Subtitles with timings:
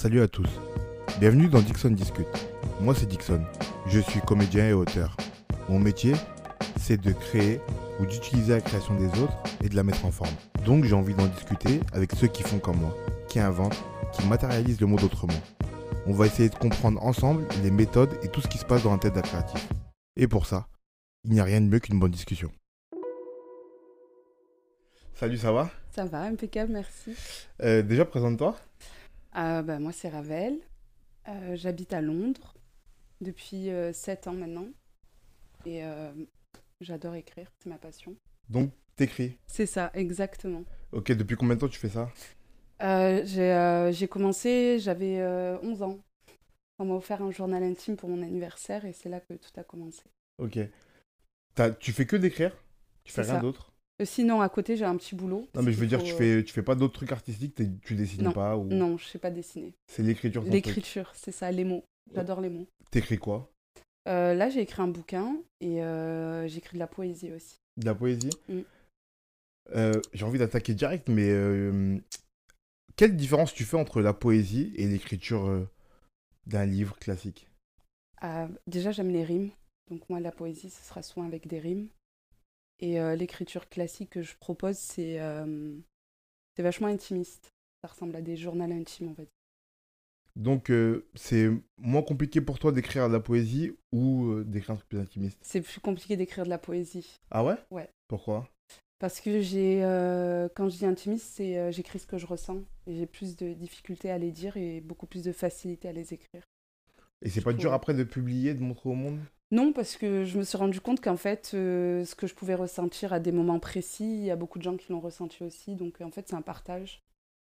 [0.00, 0.48] Salut à tous.
[1.18, 2.28] Bienvenue dans Dixon Discute.
[2.80, 3.44] Moi c'est Dixon.
[3.88, 5.16] Je suis comédien et auteur.
[5.68, 6.14] Mon métier,
[6.78, 7.60] c'est de créer
[7.98, 10.30] ou d'utiliser la création des autres et de la mettre en forme.
[10.64, 12.94] Donc j'ai envie d'en discuter avec ceux qui font comme moi,
[13.28, 13.82] qui inventent,
[14.12, 15.40] qui matérialisent le monde autrement.
[16.06, 18.92] On va essayer de comprendre ensemble les méthodes et tout ce qui se passe dans
[18.92, 19.68] la tête d'un créatif.
[20.14, 20.68] Et pour ça,
[21.24, 22.52] il n'y a rien de mieux qu'une bonne discussion.
[25.14, 25.68] Salut, ça va?
[25.90, 27.16] Ça va, impeccable, merci.
[27.64, 28.54] Euh, Déjà, présente-toi.
[29.36, 30.58] Euh, bah, moi, c'est Ravel.
[31.28, 32.54] Euh, J'habite à Londres
[33.20, 34.68] depuis 7 ans maintenant.
[35.66, 36.12] Et euh,
[36.80, 38.14] j'adore écrire, c'est ma passion.
[38.48, 39.36] Donc, t'écris?
[39.46, 40.64] C'est ça, exactement.
[40.92, 42.10] Ok, depuis combien de temps tu fais ça?
[42.82, 45.98] Euh, J'ai euh, commencé, j'avais euh, 11 ans.
[46.78, 49.64] On m'a offert un journal intime pour mon anniversaire et c'est là que tout a
[49.64, 50.02] commencé.
[50.38, 50.58] Ok.
[51.80, 52.56] Tu fais que d'écrire?
[53.02, 53.72] Tu fais rien d'autre?
[53.72, 55.48] Euh, sinon, à côté, j'ai un petit boulot.
[55.54, 57.60] Non, mais je veux dire, Faut, tu euh, fais, tu fais pas d'autres trucs artistiques,
[57.82, 58.32] tu dessines Non.
[58.32, 58.64] pas ou...
[58.64, 59.74] Non, je sais pas dessiner.
[59.88, 60.42] C'est l'écriture.
[60.44, 61.84] L'écriture, c'est ça, les mots.
[62.14, 62.66] J'adore les mots.
[62.90, 63.50] T'écris quoi?
[64.08, 67.56] Euh, là, j'ai écrit un bouquin et euh, j'écris de la poésie aussi.
[67.76, 68.30] De la poésie?
[68.48, 68.60] Mm.
[69.76, 71.98] Euh, J'ai envie d'attaquer direct, mais euh,
[72.96, 75.68] quelle différence tu fais entre la poésie et l'écriture euh,
[76.46, 77.48] d'un livre classique?
[78.22, 79.50] Euh, déjà, j'aime les rimes.
[79.90, 81.88] Donc moi, la poésie, ce sera souvent avec des rimes.
[82.80, 85.76] Et euh, l'écriture classique que je propose, c'est euh,
[86.56, 87.48] c'est vachement intimiste.
[87.82, 89.28] Ça ressemble à des journaux intimes, en fait.
[90.36, 94.88] Donc, euh, c'est moins compliqué pour toi d'écrire de la poésie ou d'écrire un truc
[94.88, 95.38] plus intimiste?
[95.42, 97.16] C'est plus compliqué d'écrire de la poésie.
[97.30, 97.56] Ah ouais?
[97.70, 97.88] Ouais.
[98.06, 98.48] Pourquoi?
[99.00, 99.80] Parce que j'ai,
[100.54, 102.62] quand je dis intimiste, c'est j'écris ce que je ressens.
[102.86, 106.14] Et j'ai plus de difficultés à les dire et beaucoup plus de facilité à les
[106.14, 106.42] écrire.
[107.22, 109.18] Et c'est pas dur après de publier, de montrer au monde?
[109.50, 112.54] Non, parce que je me suis rendu compte qu'en fait, euh, ce que je pouvais
[112.54, 115.74] ressentir à des moments précis, il y a beaucoup de gens qui l'ont ressenti aussi.
[115.74, 117.00] Donc, en fait, c'est un partage.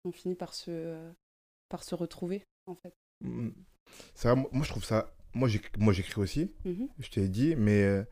[0.04, 1.12] On finit par se, euh,
[1.68, 2.94] par se retrouver, en fait.
[3.20, 3.50] Mm.
[4.22, 5.12] Vrai, moi je trouve ça...
[5.34, 6.88] Moi j'éc- moi, j'écris aussi, Mhm.
[6.98, 8.02] je t'ai dit, mais euh,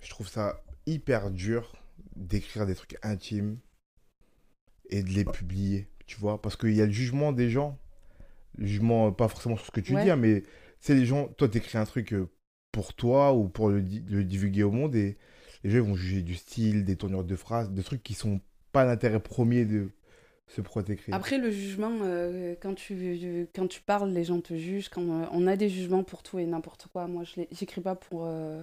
[0.00, 1.72] je trouve ça hyper dur
[2.16, 3.58] d'écrire des trucs intimes
[4.90, 7.78] et de les publier, tu vois, parce qu'il y a le jugement des gens,
[8.58, 10.04] le jugement euh, pas forcément sur ce que tu Ouais.
[10.04, 10.42] dis, hein, mais
[10.80, 12.28] c'est les gens, toi t'écris un truc euh,
[12.72, 15.16] pour toi ou pour le, di- le divulguer au monde et
[15.64, 18.40] les gens vont juger du style, des tournures de phrases, des trucs qui sont
[18.72, 19.90] pas l'intérêt premier de
[20.48, 21.12] ce pourquoi t'écris.
[21.12, 24.90] Après, le jugement, euh, quand, tu, quand tu parles, les gens te jugent.
[24.98, 27.06] Euh, on a des jugements pour tout et n'importe quoi.
[27.06, 28.26] Moi, je j'écris pas pour.
[28.26, 28.62] euh,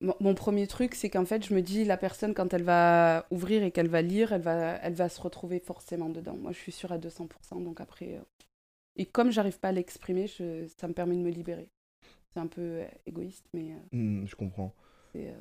[0.00, 3.62] Mon, premier truc, c'est qu'en fait, je me dis, la personne, quand elle va ouvrir
[3.62, 6.36] et qu'elle va lire, elle va, elle va se retrouver forcément dedans.
[6.36, 7.60] Moi, je suis sûre à 200%.
[7.60, 8.18] Donc après.
[8.96, 11.68] Et comme j'arrive pas à l'exprimer, ça me permet de me libérer.
[12.32, 14.74] C'est un peu euh, égoïste, mais euh, Mm, je comprends.
[15.16, 15.32] euh,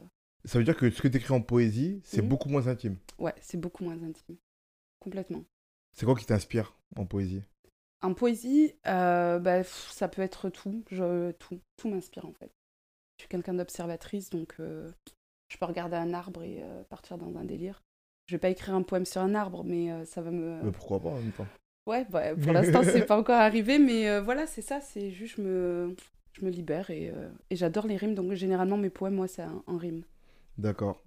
[0.46, 2.30] Ça veut dire que ce que t'écris en poésie, c'est Mhm.
[2.30, 2.98] beaucoup moins intime.
[3.20, 4.38] Ouais, c'est beaucoup moins intime.
[5.00, 5.44] Complètement.
[5.94, 7.44] C'est quoi qui t'inspire en poésie?
[8.02, 10.84] En poésie, euh, bah, ça peut être tout.
[10.90, 12.52] Je, tout tout m'inspire en fait.
[13.18, 14.90] Je suis quelqu'un d'observatrice, donc euh,
[15.50, 17.82] je peux regarder un arbre et euh, partir dans un délire.
[18.28, 20.64] Je vais pas écrire un poème sur un arbre, mais ça va me.
[20.64, 21.48] Mais pourquoi pas en même temps?
[21.86, 24.80] Ouais, bah, pour l'instant, c'est pas encore arrivé, mais voilà, c'est ça.
[24.82, 25.96] C'est juste, je me,
[26.34, 28.16] je me libère et, euh, et j'adore les rimes.
[28.16, 30.04] Donc généralement, mes poèmes, moi, c'est en, en rime.
[30.58, 31.02] D'accord.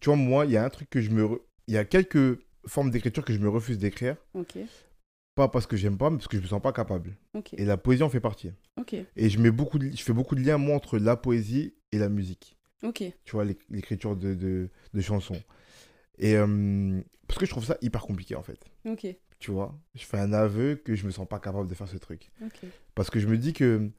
[0.00, 1.40] Tu vois, moi, il y a un truc que je me...
[1.66, 4.16] Il y a quelques formes d'écriture que je me refuse d'écrire.
[4.34, 4.58] Ok,
[5.34, 7.16] Pas parce que j'aime pas, mais parce que je me sens pas capable.
[7.34, 8.50] ok, Et la poésie en fait partie.
[8.78, 9.90] ok, Et je, mets beaucoup de...
[9.90, 12.56] je fais beaucoup de liens, moi, entre la poésie et la musique.
[12.82, 13.04] ok.
[13.24, 15.40] Tu vois, l'éc- l'écriture de, de, de chansons.
[16.18, 16.34] Et...
[16.36, 18.64] euh, Parce que je trouve ça hyper compliqué, en fait.
[18.86, 19.06] Ok,
[19.40, 21.96] Tu vois Je fais un aveu que je me sens pas capable de faire ce
[21.96, 22.30] truc.
[22.94, 23.90] Parce que je me dis que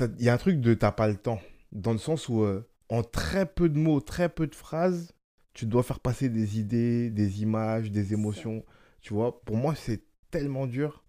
[0.00, 1.40] il y a un truc de t'as pas le temps.
[1.72, 5.12] Dans le sens où, euh, en très peu de mots, très peu de phrases,
[5.52, 8.64] tu dois faire passer des idées, des images, des émotions.
[9.00, 11.04] Tu vois, pour moi, c'est tellement dur.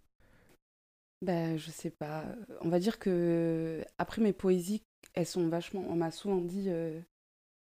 [1.21, 2.25] Ben, je sais pas.
[2.61, 4.83] On va dire que après mes poésies,
[5.13, 5.83] elles sont vachement.
[5.89, 6.99] On m'a souvent dit euh,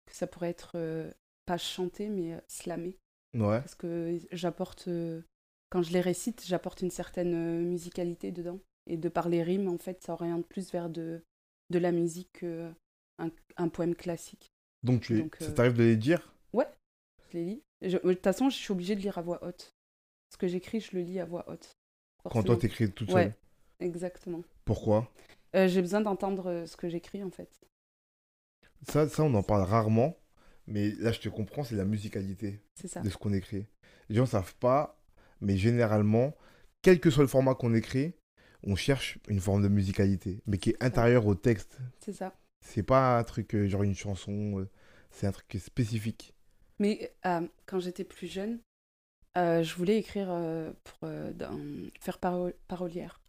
[0.05, 1.11] que ça pourrait être euh,
[1.45, 2.97] pas chanté, mais slamé.
[3.33, 3.59] Ouais.
[3.59, 4.87] Parce que j'apporte.
[4.87, 5.21] euh,
[5.69, 8.59] quand je les récite, j'apporte une certaine euh, musicalité dedans.
[8.87, 11.21] Et de par les rimes, en fait, ça oriente plus vers de,
[11.69, 12.75] de la musique qu'un
[13.57, 14.51] un poème classique.
[14.83, 16.33] Donc, tu, Donc, ça euh, t'arrive de les dire?
[17.31, 17.63] Je les lis.
[17.81, 19.73] Je- De toute façon, je suis obligée de lire à voix haute.
[20.31, 21.71] Ce que j'écris, je le lis à voix haute.
[22.23, 23.27] quand toi t'écris toute seule?
[23.27, 23.33] Ouais.
[23.79, 24.43] Exactement.
[24.65, 25.09] Pourquoi?
[25.55, 27.49] Euh, J'ai besoin d'entendre euh, ce que j'écris, en fait.
[28.87, 30.17] ça, ça, on en parle rarement.
[30.71, 33.01] Mais là, je te comprends, c'est la musicalité ça.
[33.01, 33.65] de ce qu'on écrit.
[34.09, 34.97] Les gens savent pas,
[35.41, 36.33] mais généralement,
[36.81, 38.13] quel que soit le format qu'on écrit,
[38.63, 41.77] on cherche une forme de musicalité, mais qui est intérieure au texte.
[41.99, 42.33] C'est ça.
[42.63, 44.69] C'est pas un truc euh, genre une chanson, euh,
[45.09, 46.33] c'est un truc spécifique.
[46.79, 48.59] Mais euh, quand j'étais plus jeune,
[49.35, 50.27] je voulais écrire
[50.83, 53.19] pour dans- faire paro- parolière.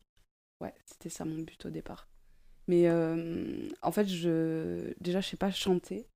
[0.61, 2.09] Ouais, c'était ça mon but au départ.
[2.69, 6.07] Mais en fait, je déjà, je sais pas chanter.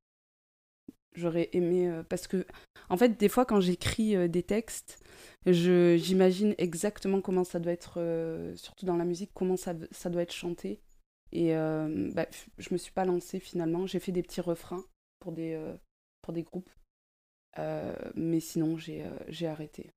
[1.16, 2.46] J'aurais aimé euh, parce que
[2.90, 5.02] en fait, des fois, quand j'écris euh, des textes,
[5.46, 10.10] je j'imagine exactement comment ça doit être, euh, surtout dans la musique, comment ça, ça
[10.10, 10.78] doit être chanté.
[11.32, 11.52] Et
[12.14, 12.24] bah,
[12.56, 13.86] je me suis pas lancée finalement.
[13.86, 14.84] J'ai fait des petits refrains
[15.18, 15.60] pour des
[16.22, 16.70] pour des groupes,
[18.14, 19.90] mais sinon, j'ai j'ai arrêté.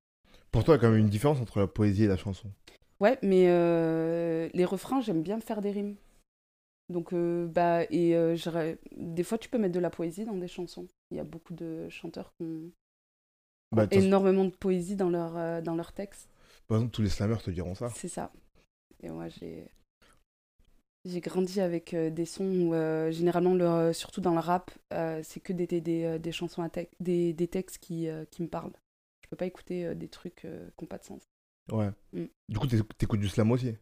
[0.51, 2.49] Pour toi, il y a quand même une différence entre la poésie et la chanson?
[2.99, 3.45] Ouais, mais
[4.53, 5.95] les refrains, j'aime bien faire des rimes.
[6.89, 8.35] Donc, euh, bah, et euh,
[8.97, 10.87] des fois, tu peux mettre de la poésie dans des chansons.
[11.11, 12.71] Il y a beaucoup de chanteurs qui ont
[13.71, 16.27] Bah, énormément de poésie dans leur, euh, dans leurs textes.
[16.67, 17.89] par exemple, tous les slammers te diront ça.
[17.89, 18.31] C'est ça.
[19.03, 19.67] Et moi, j'ai.
[21.05, 22.73] J'ai grandi avec euh, des sons où,
[23.11, 24.71] généralement, le, surtout dans le rap,
[25.23, 28.47] c'est que des, des, des, des chansons à texte, des, des textes qui, qui me
[28.47, 28.73] parlent.
[29.23, 30.47] Je peux pas écouter des trucs qui
[30.83, 31.21] n'ont pas de sens.
[31.71, 31.91] Ouais.
[32.13, 32.25] Mm.
[32.49, 33.75] Du coup, t'éc- t'écoutes du slam aussi?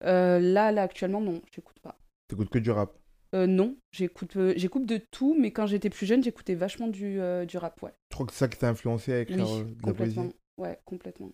[0.00, 0.38] Là,
[0.72, 1.98] là, actuellement, non, j'écoute pas.
[2.28, 2.96] T'écoutes que du rap.
[3.34, 7.20] Euh, non, j'écoute euh, j'écoute de tout, mais quand j'étais plus jeune, j'écoutais vachement du,
[7.20, 7.92] euh, du rap, ouais.
[8.10, 10.14] Je crois que c'est ça qui t'a influencé écrire Oui, euh, la poésie.
[10.14, 10.32] complètement.
[10.56, 11.32] Ouais, complètement.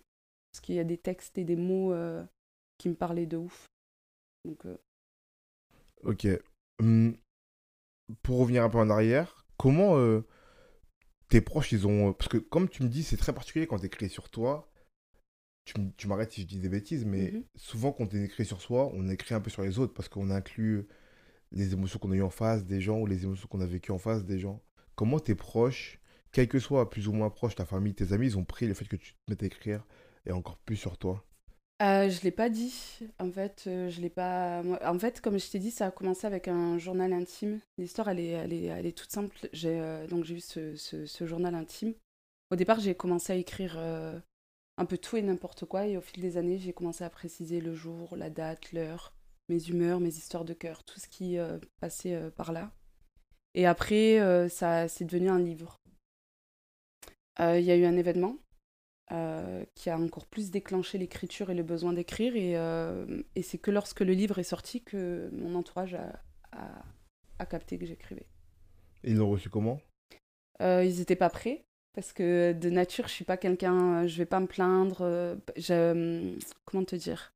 [0.51, 1.93] Parce qu'il y a des textes et des mots
[2.77, 3.65] qui me parlaient de ouf.
[4.45, 4.63] Donc,
[6.03, 6.27] Ok.
[6.79, 7.17] Hum,
[8.21, 9.97] pour revenir un peu en arrière, comment
[11.29, 12.13] tes proches, ils ont...
[12.13, 14.69] Parce que comme tu me dis, c'est très particulier quand t'écris sur toi.
[15.65, 17.43] Tu, m'arrêtes si je dis des bêtises, mais Mhm.
[17.55, 20.29] souvent quand on écrit sur soi, on écrit un peu sur les autres parce qu'on
[20.29, 20.87] inclut
[21.51, 23.91] les émotions qu'on a eues en face des gens ou les émotions qu'on a vécues
[23.91, 24.61] en face des gens.
[24.95, 25.99] Comment tes proches,
[26.31, 28.73] quels que soient plus ou moins proches, ta famille, tes amis, ils ont pris le
[28.75, 29.85] fait que tu te mettes à écrire
[30.25, 31.25] et encore plus sur toi?
[31.81, 32.73] Euh, je l'ai pas dit.
[33.19, 34.61] En fait, euh, je l'ai pas.
[34.85, 37.59] En fait, comme je t'ai dit, ça a commencé avec un journal intime.
[37.77, 39.35] L'histoire, elle est, elle est, elle est toute simple.
[39.51, 41.93] J'ai euh, donc j'ai eu ce, ce- ce journal intime.
[42.51, 43.75] Au départ, j'ai commencé à écrire
[44.77, 47.61] un peu tout et n'importe quoi, et au fil des années, j'ai commencé à préciser
[47.61, 49.13] le jour, la date, l'heure,
[49.47, 52.71] mes humeurs, mes histoires de cœur, tout ce qui euh, passait euh, par là.
[53.53, 55.77] Et après, euh, ça, c'est devenu un livre.
[57.39, 58.37] Il y a eu un événement
[59.09, 62.35] qui a encore plus déclenché l'écriture et le besoin d'écrire.
[62.37, 62.53] Et,
[63.35, 66.23] et c'est que lorsque le livre est sorti que mon entourage a,
[66.53, 66.83] a,
[67.39, 68.25] a capté que j'écrivais.
[69.03, 69.81] Et ils l'ont reçu comment?
[70.61, 71.65] Ils n'étaient pas prêts
[71.95, 74.99] parce que de nature, je suis pas quelqu'un, euh, je vais pas me plaindre.
[75.01, 77.31] euh, je- comment te dire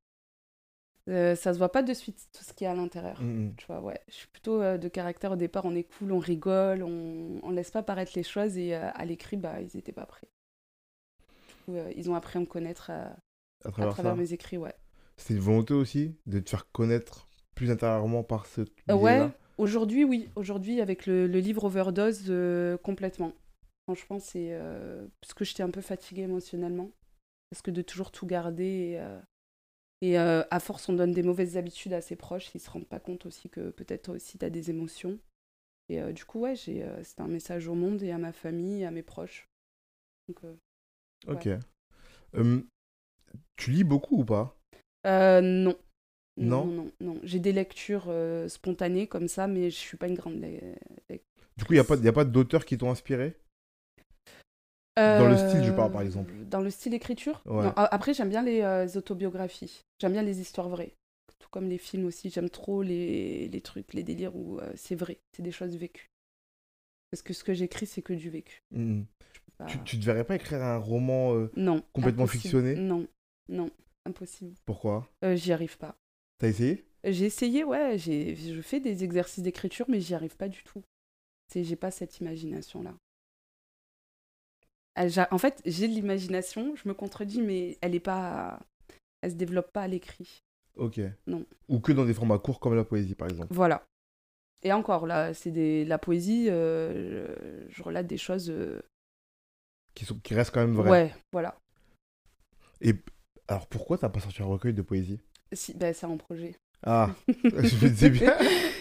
[1.07, 3.19] Euh, Ça se voit pas de suite tout ce qu'il y a à l'intérieur.
[3.21, 3.53] Mhm.
[3.57, 3.99] Tu vois, ouais.
[4.09, 7.49] Je suis plutôt euh, de caractère au départ, on est cool, on rigole, on, on
[7.51, 10.27] laisse pas paraître les choses et euh, à l'écrit, bah, ils étaient pas prêts.
[11.47, 13.15] Du coup, euh, ils ont appris à me connaître à,
[13.65, 14.73] à à travers, mes écrits, ouais.
[15.17, 19.27] C'était une volonté aussi de te faire connaître plus intérieurement par ce Euh, ouais,
[19.57, 20.29] aujourd'hui, oui.
[20.35, 23.33] Aujourd'hui, avec le, le livre Overdose, euh, complètement.
[23.89, 26.91] Franchement, c'est euh, parce que j'étais un peu fatiguée émotionnellement.
[27.49, 28.65] Parce que de toujours tout garder.
[28.93, 29.19] Et, euh,
[30.01, 32.53] et, euh, à force, on donne des mauvaises habitudes à ses proches.
[32.55, 35.19] Ils se rendent pas compte aussi que peut-être toi aussi, tu as des émotions.
[35.89, 38.85] Et du coup, ouais, j'ai, c'était un message au monde et à ma famille, et
[38.85, 39.49] à mes proches.
[40.27, 40.39] Donc,
[41.27, 41.47] Ok.
[42.35, 42.63] Hum,
[43.57, 44.57] tu lis beaucoup ou pas?
[45.05, 45.75] Non.
[46.37, 47.19] Non Non, non, non.
[47.23, 51.19] J'ai des lectures euh, spontanées comme ça, mais je suis pas une grande le-
[51.57, 53.35] Du coup, il n'y a pas, y a pas d'auteurs qui t'ont inspiré?
[55.19, 56.33] Dans le style, je parle, par exemple.
[56.33, 57.63] Euh, Dans le style écriture Ouais.
[57.65, 59.81] Non, a- Après, j'aime bien les euh, autobiographies.
[59.99, 60.93] J'aime bien les histoires vraies.
[61.39, 62.29] Tout comme les films aussi.
[62.29, 65.19] J'aime trop les, les trucs, les délires où euh, c'est vrai.
[65.35, 66.09] C'est des choses vécues.
[67.11, 68.61] Parce que ce que j'écris, c'est que du vécu.
[69.57, 71.83] Pas- Tu, tu te verrais pas écrire un roman euh, Non.
[71.93, 72.41] complètement impossible.
[72.43, 72.75] fictionné?
[72.75, 73.07] Non,
[73.49, 73.69] non,
[74.05, 74.53] impossible.
[74.65, 75.07] Pourquoi?
[75.23, 75.95] Euh, j'y arrive pas.
[76.39, 76.85] T'as essayé?
[77.03, 77.97] J'ai essayé, ouais.
[77.97, 80.83] J'ai, je fais des exercices d'écriture, mais j'y arrive pas du tout.
[81.51, 82.93] C'est, j'ai pas cette imagination-là.
[84.99, 88.59] Elle- En fait, j'ai de l'imagination, je me contredis, mais elle est pas,
[89.21, 90.43] elle se développe pas à l'écrit.
[90.75, 90.99] Ok.
[91.25, 91.45] Non.
[91.69, 93.53] Ou que dans des formats courts comme la poésie, par exemple.
[93.53, 93.85] Voilà.
[94.61, 95.85] Et encore, là, c'est des...
[95.85, 97.73] la poésie, euh, je...
[97.73, 98.49] je relate des choses.
[98.49, 98.81] euh,
[99.95, 100.89] Qui, sont, qui restent quand même vraies.
[100.89, 101.57] Ouais, voilà.
[102.81, 102.93] Et
[103.47, 105.21] alors, pourquoi t'as pas sorti un recueil de poésie?
[105.53, 106.55] Si, ben, c'est un projet.
[106.83, 108.33] Ah, je me disais bien.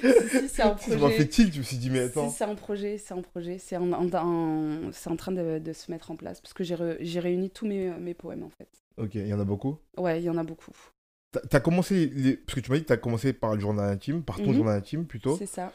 [0.03, 1.17] si, si, c'est un Ça m'a projet.
[1.17, 2.31] fait tilt, je me suis dit, mais attends.
[2.31, 3.59] Si, c'est un projet, c'est un projet.
[3.59, 6.41] C'est en, en- en- en train de, de se mettre en place.
[6.41, 6.77] Parce que j'ai,
[7.21, 8.69] réuni tous mes, mes poèmes, en fait.
[8.97, 9.79] Ok, il y en a beaucoup?
[9.97, 10.73] Ouais, il y en a beaucoup.
[11.51, 14.23] T'as commencé, les- parce que tu m'as dit que t'as commencé par le journal intime,
[14.23, 14.55] par ton Mhm.
[14.55, 15.37] journal intime plutôt.
[15.37, 15.73] C'est ça.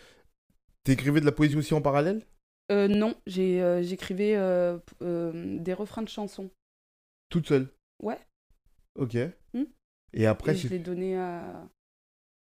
[0.83, 2.23] T'écrivais de la poésie aussi en parallèle?
[2.71, 6.49] Euh, non, euh, j'écrivais euh, euh, des refrains de chansons.
[7.29, 7.69] Toute seule?
[8.01, 8.17] Ouais.
[8.95, 9.17] Ok.
[9.53, 9.63] Hmm.
[10.13, 11.67] Et après, Et je l'ai donné à...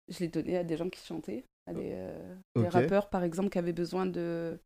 [0.08, 3.50] Je l'ai donné à des gens qui chantaient, à des, euh, des rappeurs par exemple
[3.50, 4.60] qui avaient besoin de,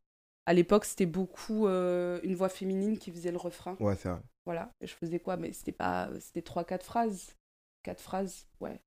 [0.46, 3.76] À l'époque, c'était beaucoup euh, une voix féminine qui faisait le refrain.
[3.80, 4.20] Ouais, c'est vrai.
[4.44, 4.70] Voilà.
[4.80, 5.36] Et je faisais quoi?
[5.36, 6.08] Mais c'était pas.
[6.20, 7.36] C'était trois, quatre phrases.
[7.82, 8.80] Quatre phrases, ouais.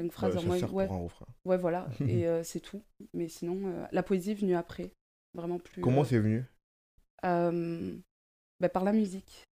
[0.00, 0.88] Cinq phrases Ouais, en sert Ouais,
[1.44, 1.88] ouais, voilà.
[2.00, 2.82] Et euh, c'est tout.
[3.14, 4.92] Mais sinon, la poésie est venue après.
[5.34, 5.82] Vraiment plus.
[5.82, 6.44] Comment c'est venu?
[7.22, 9.44] bah, par la musique.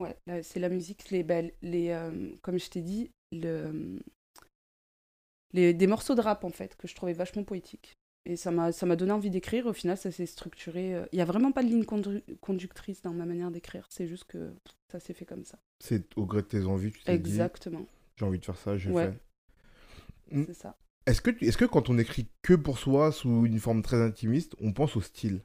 [0.00, 4.00] Ouais, c'est la musique, les, bah, les, euh, comme je t'ai dit, le,
[5.54, 7.94] les, des morceaux de rap en fait que je trouvais vachement poétiques.
[8.26, 9.66] Et ça m'a, ça m'a donné envie d'écrire.
[9.66, 10.94] Au final, ça s'est structuré.
[10.94, 13.86] euh, Il n'y a vraiment pas de ligne condu- conductrice dans ma manière d'écrire.
[13.90, 14.54] C'est juste que
[14.90, 15.58] ça s'est fait comme ça.
[15.78, 18.90] C'est au gré de tes envies, tu t'es Exactement, j'ai envie de faire ça, je
[18.90, 19.12] Ouais.
[20.30, 20.44] fais.
[20.46, 20.76] C'est ça.
[21.06, 24.00] Est-ce que, tu- est-ce que quand on écrit que pour soi, sous une forme très
[24.02, 25.42] intimiste, on pense au style?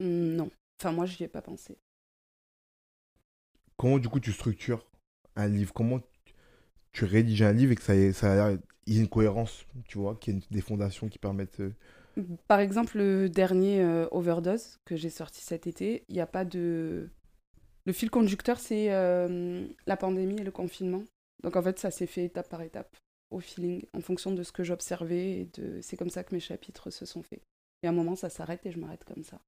[0.00, 0.50] Hum, non.
[0.80, 1.78] Enfin, moi, je n'y ai pas pensé.
[3.76, 4.86] Comment du coup tu structures
[5.34, 5.72] un livre?
[5.74, 6.00] Comment
[6.98, 10.34] tu- rédiges un livre et que ça ait, ça ait une cohérence, tu vois, qu'il
[10.34, 11.60] y ait des fondations qui permettent...
[11.60, 11.72] euh,
[12.48, 16.44] Par exemple, le dernier euh, Overdose que j'ai sorti cet été, il n'y a pas
[16.44, 17.10] de.
[17.86, 21.04] Le fil conducteur, c'est euh, la pandémie et le confinement.
[21.42, 22.96] Donc en fait, ça s'est fait étape par étape,
[23.30, 25.48] au feeling, en fonction de ce que j'observais.
[25.56, 25.80] De...
[25.82, 27.42] c'est comme ça que mes chapitres se sont faits.
[27.82, 29.40] Et à un moment, ça s'arrête et je m'arrête comme ça.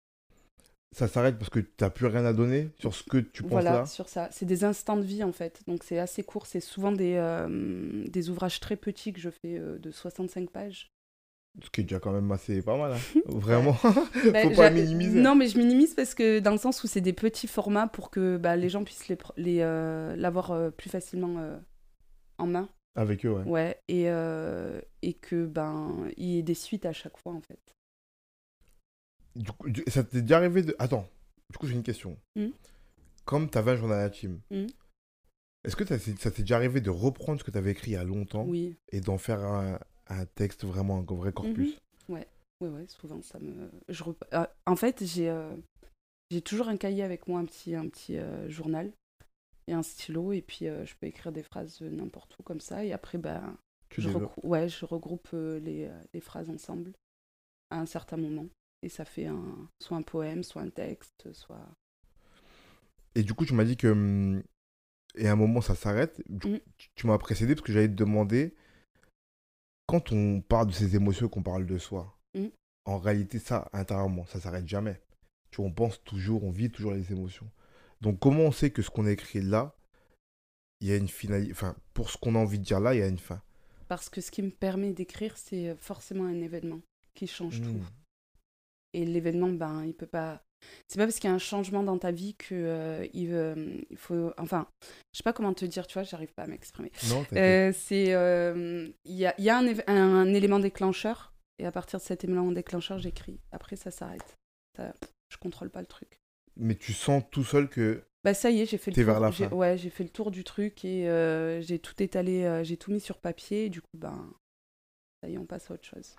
[0.97, 3.53] Ça s'arrête parce que tu n'as plus rien à donner sur ce que tu penses
[3.53, 4.29] voilà, là sur ça.
[4.33, 5.61] C'est des instants de vie en fait.
[5.67, 6.47] Donc c'est assez court.
[6.47, 10.91] C'est souvent des, euh, des ouvrages très petits que je fais euh, de 65 pages.
[11.63, 12.93] Ce qui est déjà quand même assez pas mal.
[12.95, 13.21] hein.
[13.27, 13.77] Vraiment.
[14.33, 15.21] Bah, Faut pas j'a- minimiser.
[15.21, 18.11] Non, mais je minimise parce que dans le sens où c'est des petits formats pour
[18.11, 21.37] que bah, les gens puissent les, les, euh, l'avoir euh, plus facilement
[22.39, 22.69] en main.
[22.97, 23.45] Avec eux, ouais.
[23.45, 23.81] Ouais.
[23.89, 24.05] Et,
[25.03, 27.61] et que ben il y ait des suites à chaque fois en fait.
[29.37, 30.75] Du coup, du- ça t'est déjà arrivé de...
[30.79, 31.09] Attends,
[31.51, 32.19] du coup j'ai une question.
[32.37, 32.49] Hmm.
[33.25, 34.67] Comme tu avais un journal intime, Hmm.
[35.65, 37.93] est-ce que ça s'est ça t'est déjà arrivé de reprendre ce que tu avais écrit
[37.93, 38.77] il y a longtemps Oui.
[38.91, 41.77] et d'en faire un, un texte vraiment, un vrai corpus?
[42.09, 42.27] Ouais,
[42.63, 43.71] ouais, souvent ça me.
[43.89, 45.55] Je rep- euh, en fait, j'ai euh,
[46.31, 48.91] j'ai toujours un cahier avec moi, un petit, un petit euh, journal
[49.67, 52.61] et un stylo, et puis euh, je peux écrire des phrases euh, n'importe où comme
[52.61, 53.57] ça, et après, ben,
[53.91, 54.33] Tu je, développes.
[54.37, 56.93] regrou- ouais, je regroupe euh, les, euh, les phrases ensemble
[57.71, 58.47] à un certain moment,
[58.83, 61.67] et ça fait un, soit un poème, soit un texte, soit.
[63.15, 63.89] Et du coup, tu m'as dit que...
[63.89, 64.43] hum,
[65.17, 66.23] Et à un moment, ça s'arrête.
[66.29, 66.59] Hmm.
[66.95, 68.55] Tu, m'as précédé parce que j'allais te demander,
[69.87, 72.49] quand on parle de ces émotions, qu'on parle de soi, Hmm.
[72.85, 75.01] en réalité, ça, intérieurement, ça s'arrête jamais.
[75.51, 77.51] Tu vois, on pense toujours, on vit toujours les émotions.
[78.03, 79.75] Donc, comment on sait que ce qu'on a écrit là,
[80.81, 81.51] il y a une finalité...
[81.53, 83.43] Enfin, pour ce qu'on a envie de dire là, il y a une fin?
[83.89, 86.81] Parce que ce qui me permet d'écrire, c'est euh, forcément un événement
[87.15, 87.81] qui change tout.
[88.95, 90.43] Et l'événement, ben, il peut pas.
[90.89, 93.55] C'est pas parce qu'il y a un changement dans ta vie que euh, il, euh,
[93.91, 94.33] il faut.
[94.39, 94.67] Enfin,
[95.13, 96.91] je sais pas comment te dire, tu vois, j'arrive pas à m'exprimer.
[97.11, 97.25] Non.
[97.35, 98.13] Euh, c'est.
[98.15, 102.51] euh, Il y a, y a un, élément déclencheur, et à partir de cet élément
[102.51, 103.39] déclencheur, j'écris.
[103.53, 104.37] Après, ça s'arrête.
[104.79, 106.19] Je contrôle pas le truc.
[106.57, 109.31] Mais tu sens tout seul que Bah, ça y est, j'ai fait le tour.
[109.31, 109.53] vers.
[109.57, 113.01] Ouais, j'ai fait le tour du truc et euh, j'ai tout étalé, j'ai tout mis
[113.01, 114.33] sur papier, et du coup, ben.
[115.23, 116.17] Ça y est, on passe à autre chose.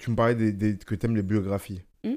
[0.00, 1.82] Tu me parlais des, des- que tu aimes les biographies.
[2.04, 2.16] Hmm.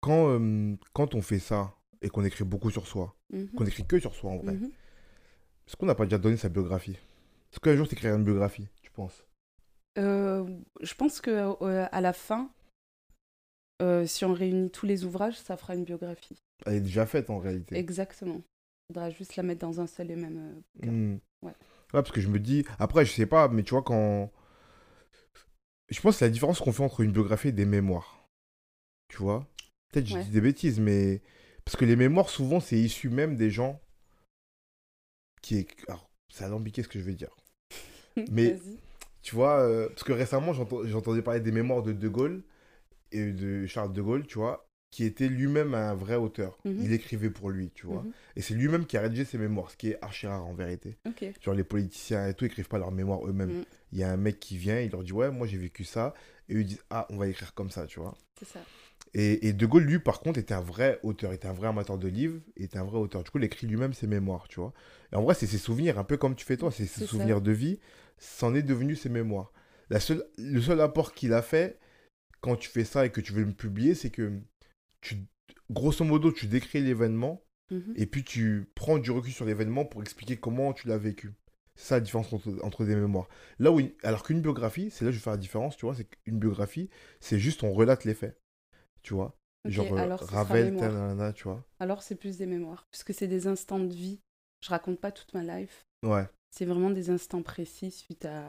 [0.00, 3.48] Quand, euh, quand on fait ça et qu'on écrit beaucoup sur soi, Mhm.
[3.52, 4.70] qu'on écrit que sur soi en vrai, Mhm.
[5.66, 6.98] est-ce qu'on n'a pas déjà donné sa biographie?
[7.52, 9.24] Est-ce qu'un jour tu écriras une biographie, tu penses?
[9.98, 10.44] Euh,
[10.82, 12.50] je pense que euh, à la fin,
[14.06, 16.36] si on réunit tous les ouvrages, ça fera une biographie.
[16.66, 17.76] Elle est déjà faite en réalité.
[17.76, 18.40] Exactement.
[18.90, 20.62] Il faudra juste la mettre dans un seul et même.
[20.74, 20.90] bouquin.
[20.92, 21.18] Hmm.
[21.42, 21.52] Ouais.
[21.92, 24.30] parce que je me dis, après, je sais pas, mais tu vois, quand.
[25.90, 28.26] Je pense que c'est la différence qu'on fait entre une biographie et des mémoires.
[29.08, 29.46] Tu vois?
[29.92, 30.24] Peut-être que je Ouais.
[30.24, 31.22] dis des bêtises, mais.
[31.64, 33.80] Parce que les mémoires, souvent, c'est issu même des gens
[35.42, 35.56] qui.
[35.58, 37.34] est- Alors, c'est alambiqué ce que je vais dire.
[38.30, 38.58] Mais-.
[39.22, 42.42] Tu vois, euh, parce que récemment, j'entendais parler des mémoires de De Gaulle
[43.10, 46.56] et de Charles de Gaulle, tu vois, qui était lui-même un vrai auteur.
[46.64, 46.78] Mhm.
[46.84, 48.04] Il écrivait pour lui, tu vois.
[48.04, 48.12] Mhm.
[48.36, 50.96] Et c'est lui-même qui a rédigé ses mémoires, ce qui est archi rare en vérité.
[51.04, 51.24] Ok.
[51.40, 53.50] Genre, les politiciens et tout écrivent pas leurs mémoires eux-mêmes.
[53.58, 53.64] Mhm.
[53.90, 56.14] Il y a un mec qui vient, il leur dit, ouais, moi j'ai vécu ça.
[56.48, 58.14] Et eux ils disent, ah, on va écrire comme ça, tu vois.
[58.38, 58.60] C'est ça.
[59.14, 61.98] Et, et De Gaulle, lui, par contre, était un vrai auteur, était un vrai amateur
[61.98, 63.24] de livres, était un vrai auteur.
[63.24, 64.72] Du coup, il écrit lui-même ses mémoires, tu vois.
[65.12, 67.06] Et en vrai, c'est ses souvenirs, un peu comme tu fais toi, c'est ses ça.
[67.08, 67.80] souvenirs de vie,
[68.16, 69.52] c'en est devenu ses mémoires.
[69.90, 71.80] La seule, le seul apport qu'il a fait,
[72.40, 74.30] quand tu fais ça et que tu veux le publier, c'est que,
[75.04, 75.16] tu,
[75.70, 77.94] grosso modo, tu décris l'événement, Mhm.
[77.96, 81.32] et puis tu prends du recul sur l'événement pour expliquer comment tu l'as vécu.
[81.76, 83.28] C'est ça la différence entre, entre des mémoires.
[83.58, 85.94] Là où, alors qu'une biographie, c'est là que je vais faire la différence, tu vois,
[85.94, 88.38] c'est qu'une biographie, c'est juste on relate les faits,
[89.02, 89.36] tu vois.
[89.66, 91.64] Ok, Genre euh, alors Ravel, nanana, tu vois.
[91.80, 94.20] Alors c'est plus des mémoires, puisque c'est des instants de vie.
[94.62, 95.84] Je raconte pas toute ma life.
[96.04, 96.28] Ouais.
[96.50, 98.46] C'est vraiment des instants précis suite à,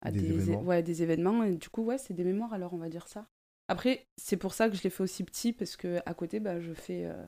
[0.00, 0.62] à Des des, événements.
[0.62, 1.44] ouais, des événements.
[1.44, 2.52] Et du coup, ouais, c'est des mémoires.
[2.54, 3.26] Alors on va dire ça.
[3.72, 6.60] Après, c'est pour ça que je l'ai fait aussi petit, parce que à côté, bah,
[6.60, 7.04] je fais.
[7.06, 7.26] euh,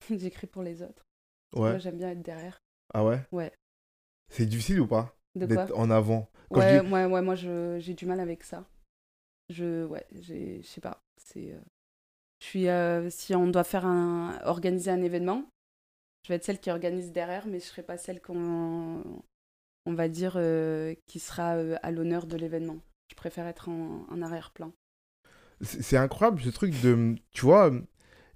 [0.10, 1.04] J'écris pour les autres.
[1.56, 1.80] Moi, Ouais.
[1.80, 2.58] j'aime bien être derrière.
[2.92, 3.20] Ah ouais?
[3.32, 3.52] Ouais.
[4.30, 5.16] C'est difficile ou pas?
[5.34, 5.64] De quoi?
[5.64, 6.28] D'être en avant.
[6.50, 8.66] Quand Ouais, dis- ouais, ouais, moi, je- j'ai du mal avec ça.
[9.48, 9.84] Je.
[9.86, 10.62] Ouais, j'ai.
[10.62, 11.00] Je sais pas.
[11.16, 11.52] C'est.
[11.52, 11.60] euh,
[12.40, 12.68] Je suis.
[12.68, 14.38] euh, Si on doit faire un.
[14.44, 15.44] Organiser un événement,
[16.24, 19.02] je vais être celle qui organise derrière, mais je serai pas celle qu'on.
[19.86, 20.34] On va dire.
[20.36, 21.52] euh, qui sera
[21.82, 22.78] à l'honneur de l'événement.
[23.10, 24.72] Je préfère être en, en arrière-plan.
[25.60, 27.14] C'est incroyable ce truc de.
[27.32, 27.70] Tu vois,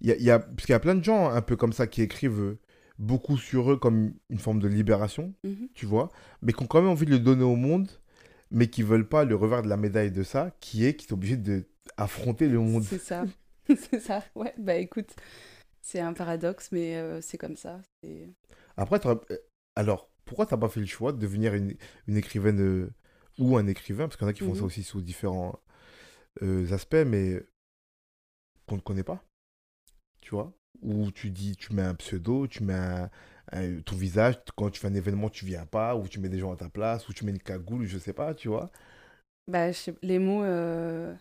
[0.00, 1.72] il y a, y a- parce qu'il y a plein de gens un peu comme
[1.72, 2.56] ça qui écrivent
[2.98, 5.68] beaucoup sur eux comme une forme de libération, Mhm.
[5.74, 6.10] tu vois,
[6.42, 7.88] mais qui ont quand même envie de le donner au monde,
[8.50, 11.14] mais qui veulent pas le revers de la médaille de ça, qui est qu'ils sont
[11.14, 12.82] obligés d'affronter le monde.
[12.84, 13.24] C'est ça.
[13.90, 14.24] c'est ça.
[14.34, 15.10] Ouais, bah écoute,
[15.82, 17.82] c'est un paradoxe, mais euh, c'est comme ça.
[18.76, 19.16] Après, euh,
[19.76, 21.74] alors, pourquoi t'as pas fait le choix de devenir une,
[22.06, 22.90] une écrivaine euh,
[23.38, 24.04] ou un écrivain?
[24.08, 24.66] Parce qu'il y en a qui font ça Mhm.
[24.66, 25.58] aussi sous différents
[26.42, 27.42] euh, aspects, mais
[28.66, 29.22] qu'on ne connaît pas.
[30.20, 30.52] Tu vois
[30.82, 33.10] Où tu dis, tu mets un pseudo, tu mets un-
[33.52, 36.38] un- ton visage, quand tu fais un événement, tu viens pas, ou tu mets des
[36.38, 38.70] gens à ta place, ou tu mets une cagoule, je sais pas, tu vois
[39.46, 40.44] Bah, je sais- les mots.
[40.44, 41.14] euh,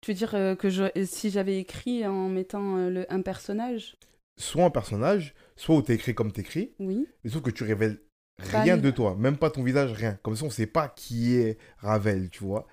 [0.00, 0.84] Tu veux dire euh, que je...
[1.04, 3.06] si j'avais écrit en mettant le...
[3.12, 3.96] un personnage?
[4.38, 7.06] Soit un personnage, soit où t'es écrit comme t'écris, Oui.
[7.22, 8.00] mais sauf que tu révèles
[8.38, 10.18] rien de toi, même pas ton visage, rien.
[10.22, 12.66] Comme ça, on sait pas qui est Ravel, tu vois.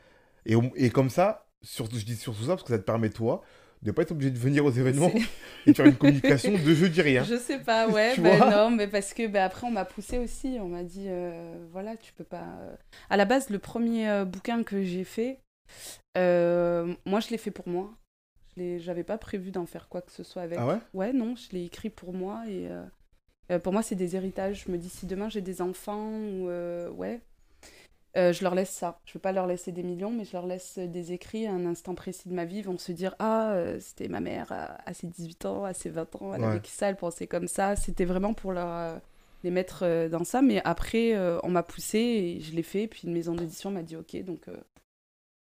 [0.45, 3.41] Et, et comme ça, surtout, je dis surtout ça parce que ça te permet, toi,
[3.81, 5.11] de pas être obligé de venir aux événements
[5.65, 7.23] et de faire une communication de je dis rien.
[7.23, 10.57] Je sais pas, ouais, bah non, mais parce que bah, après on m'a poussé aussi,
[10.59, 12.43] on m'a dit euh, voilà, tu peux pas.
[12.61, 12.75] euh.
[13.09, 15.39] À la base, le premier euh, bouquin que j'ai fait,
[16.17, 17.91] euh, moi je l'ai fait pour moi.
[18.57, 20.59] J'avais pas prévu d'en faire quoi que ce soit avec.
[20.59, 20.77] Ah ouais?
[20.93, 22.67] Ouais, non, je l'ai écrit pour moi et
[23.59, 24.65] pour moi c'est des héritages.
[24.65, 26.49] Je me dis si demain j'ai des enfants ou
[26.97, 27.21] ouais,
[28.19, 28.99] euh, je leur laisse ça.
[29.05, 31.65] Je veux pas leur laisser des millions, mais je leur laisse des écrits à un
[31.65, 32.57] instant précis de ma vie.
[32.57, 35.73] Ils vont se dire ah euh, c'était ma mère à, à ses 18 ans, à
[35.73, 36.47] ses 20 ans, elle Ouais.
[36.47, 37.75] avait ça, elle pensait comme ça.
[37.75, 38.97] C'était vraiment pour leur euh,
[39.43, 40.41] les mettre euh, dans ça.
[40.41, 42.87] Mais après euh, on m'a poussé et je l'ai fait.
[42.87, 44.57] Puis une maison d'édition m'a dit ok, donc euh,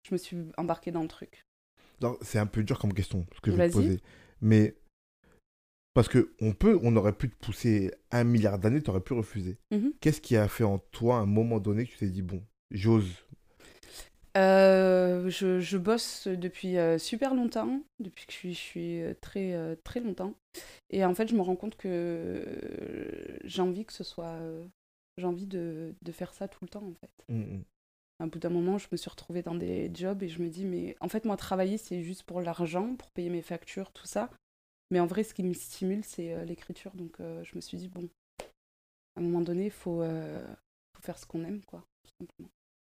[0.07, 1.45] je me suis embarquée dans le truc.
[2.01, 3.99] Alors, C'est un peu dur comme question, ce que je vais te poser.
[4.41, 4.75] Mais
[5.93, 9.13] parce que on peut, on aurait pu te pousser un milliard d'années, tu aurais pu
[9.13, 9.57] refuser.
[9.71, 9.93] Mhm.
[10.01, 12.43] Qu'est-ce qui a fait en toi, à un moment donné, que tu t'es dit, bon,
[12.73, 13.23] j'ose
[14.35, 19.13] Euh, je, je bosse depuis euh, super longtemps, depuis que je suis, je suis euh,
[19.21, 20.33] très, euh, très longtemps.
[20.89, 24.39] Et en fait, je me rends compte que j'ai envie que ce soit.
[25.17, 27.11] j'ai envie de, de faire ça tout le temps, en fait.
[27.29, 27.63] Mm, mm.
[28.19, 30.65] À bout d'un moment, je me suis retrouvée dans des jobs et je me dis,
[30.65, 34.29] mais en fait, moi, travailler, c'est juste pour l'argent, pour payer mes factures, tout ça.
[34.91, 36.91] Mais en vrai, ce qui me stimule, c'est l'écriture.
[36.95, 38.09] Donc, je me suis dit, bon,
[39.15, 42.49] à un moment donné, il faut, faut faire ce qu'on aime, quoi, tout simplement.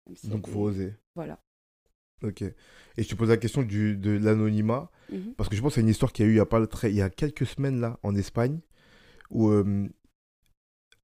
[0.06, 0.94] A Donc, des- faut oser.
[1.14, 1.38] Voilà.
[2.22, 2.42] Ok.
[2.42, 2.54] Et
[3.02, 4.90] je te pose la question du, de l'anonymat.
[5.10, 5.34] Mhm.
[5.34, 6.46] Parce que je pense que c'est une histoire qu'il y a eu il y a,
[6.46, 8.60] pas très, il y a quelques semaines là en Espagne
[9.30, 9.88] où euh,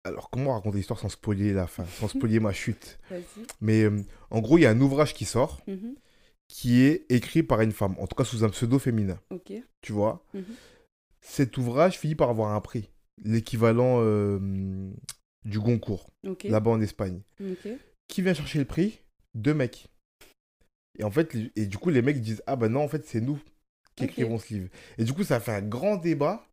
[0.04, 2.98] alors comment raconter l'histoire sans spoiler la fin, sans spoiler ma chute?
[3.60, 5.94] Mais euh, en gros il y a un ouvrage qui sort Mhm.
[6.48, 9.52] qui est écrit par une femme, en tout cas sous un pseudo féminin, Ok.
[9.82, 10.24] tu vois?
[10.34, 10.44] Mhm.
[11.20, 12.90] Cet ouvrage finit par avoir un prix,
[13.22, 14.90] l'équivalent euh,
[15.44, 16.44] du Goncourt Ok.
[16.44, 17.20] là-bas en Espagne.
[17.40, 17.68] Ok.
[18.10, 19.00] Qui vient chercher le prix
[19.34, 19.88] Deux mecs.
[20.98, 23.20] Et en fait, et du coup les mecs disent ah ben non en fait c'est
[23.20, 23.38] nous
[23.96, 24.68] qui écrivons ce livre.
[24.98, 26.44] Et du coup, ça a fait un grand débat.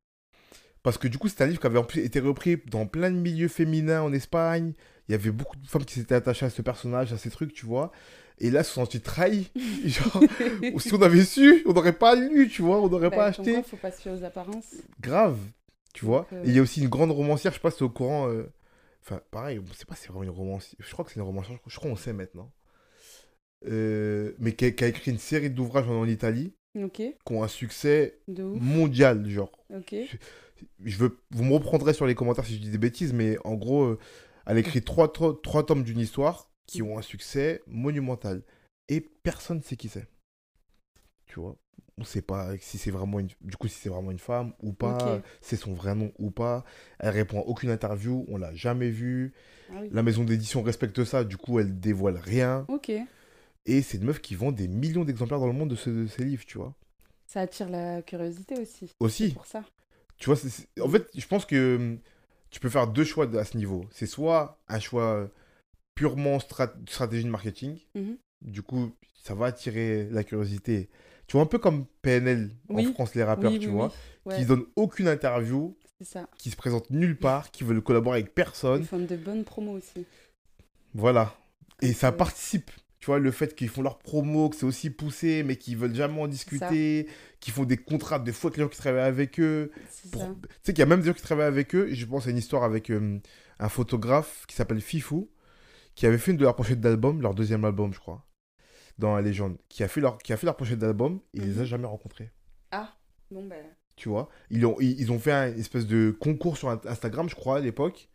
[0.84, 3.12] Parce que du coup, c'est un livre qui avait en plus été repris dans plein
[3.12, 4.74] de milieux féminins en Espagne.
[5.08, 7.54] Il y avait beaucoup de femmes qui s'étaient attachées à ce personnage, à ces trucs,
[7.54, 7.92] tu vois.
[8.40, 9.50] Et là, se sont senties trahies.
[9.86, 10.22] Genre,
[10.80, 13.54] si on avait su, on n'aurait pas lu, tu vois, on n'aurait Bah, pas acheté.
[13.54, 14.76] quoi, faut pas se fier aux apparences.
[15.02, 15.38] Grave,
[15.94, 16.28] tu vois.
[16.32, 18.30] Euh, Et il y a aussi une grande romancière, je sais pas si au courant.
[18.30, 18.50] euh,
[19.08, 20.76] Enfin, pareil, on sait pas si c'est vraiment une romancière.
[20.80, 22.52] Je crois que c'est une romancière, je crois qu'on sait maintenant.
[23.66, 26.98] Euh, mais qui a, qui a écrit une série d'ouvrages en, en Italie Ok.
[27.02, 28.20] qui ont un succès
[28.60, 29.52] mondial, genre.
[30.84, 33.56] Je veux, vous me reprendrez sur les commentaires si je dis des bêtises, mais en
[33.56, 34.00] gros, euh,
[34.46, 38.44] elle écrit trois, to- trois tomes d'une histoire qui ont un succès monumental.
[38.90, 40.08] Et personne ne sait qui c'est.
[41.38, 41.56] Tu vois
[42.00, 44.74] On sait pas si c'est vraiment une, du coup si c'est vraiment une femme ou
[44.74, 46.66] pas, c'est son vrai nom ou pas.
[46.98, 49.34] Elle répond à aucune interview, on l'a jamais vue.
[49.70, 49.90] Ah oui.
[49.92, 52.66] La maison d'édition respecte ça, du coup elle dévoile rien.
[52.70, 52.90] Ok.
[53.68, 56.08] Et c'est une meuf qui vend des millions d'exemplaires dans le monde de, ce- de
[56.08, 56.74] ses livres, tu vois.
[57.28, 58.90] Ça attire la curiosité aussi.
[59.00, 59.34] Aussi.
[59.34, 59.64] Pour ça.
[60.18, 60.40] Tu vois,
[60.82, 62.00] en fait, je pense que hum,
[62.50, 63.86] tu peux faire deux choix à ce niveau.
[63.92, 65.30] C'est soit un choix
[65.94, 67.78] purement strat- stratégie de marketing.
[67.94, 68.18] Mhm.
[68.42, 68.92] Du coup,
[69.24, 70.90] ça va attirer la curiosité.
[71.28, 72.82] Tu vois, un peu comme PNL en.
[72.94, 73.92] France, les rappeurs, oui, tu oui, vois.
[74.26, 76.28] Ouais, qui donnent aucune interview, ça.
[76.38, 78.84] qui se présentent nulle part, qui veulent collaborer avec Ils personne.
[78.86, 80.06] font de bonnes promos aussi.
[80.94, 81.36] Voilà.
[81.82, 82.72] Et ça participe.
[83.00, 85.94] Tu vois, le fait qu'ils font leur promo, que c'est aussi poussé, mais qu'ils veulent
[85.94, 87.08] jamais en discuter,
[87.40, 89.72] qu'ils font des contrats de fois avec les gens qui travaillent avec eux.
[90.02, 90.10] Tu
[90.64, 91.90] sais qu'il y a même des gens qui travaillent avec eux.
[91.94, 93.20] Je pense à une histoire avec euh,
[93.60, 95.30] un photographe qui s'appelle Fifou,
[95.94, 98.26] qui avait fait une de leurs pochettes d'album, leur deuxième album, je crois,
[98.98, 101.58] dans la légende, qui a fait leur, qui a fait leur pochette d'album, il les
[101.58, 101.66] a mhm.
[101.66, 102.32] jamais rencontrés.
[102.72, 102.96] Ah,
[103.32, 103.64] bon ben.
[103.96, 107.58] Tu vois, ils ont, ils, ont fait un espèce de concours sur Instagram, je crois,
[107.58, 108.10] à l'époque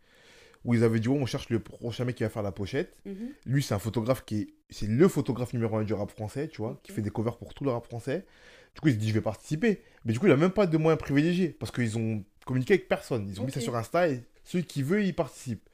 [0.63, 2.97] où ils avaient dit, oh, on cherche le prochain mec qui va faire la pochette.
[3.05, 3.29] Mhm.
[3.45, 6.61] Lui, c'est un photographe qui est, c'est le photographe numéro un du rap français, tu
[6.61, 8.25] vois, qui fait des covers pour tout le rap français.
[8.73, 9.81] Du coup, il se dit, je vais participer.
[10.05, 12.87] Mais du coup, il a même pas de moyens privilégiés parce qu'ils ont communiqué avec
[12.87, 13.27] personne.
[13.29, 15.69] Ils ont mis ça sur Insta et celui qui veut, il participe.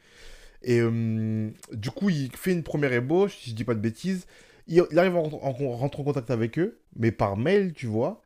[0.63, 4.26] Et euh, du coup, il fait une première ébauche, si je dis pas de bêtises.
[4.70, 8.22] Il, arrive à rentrer en contact avec eux, mais par mail, tu vois.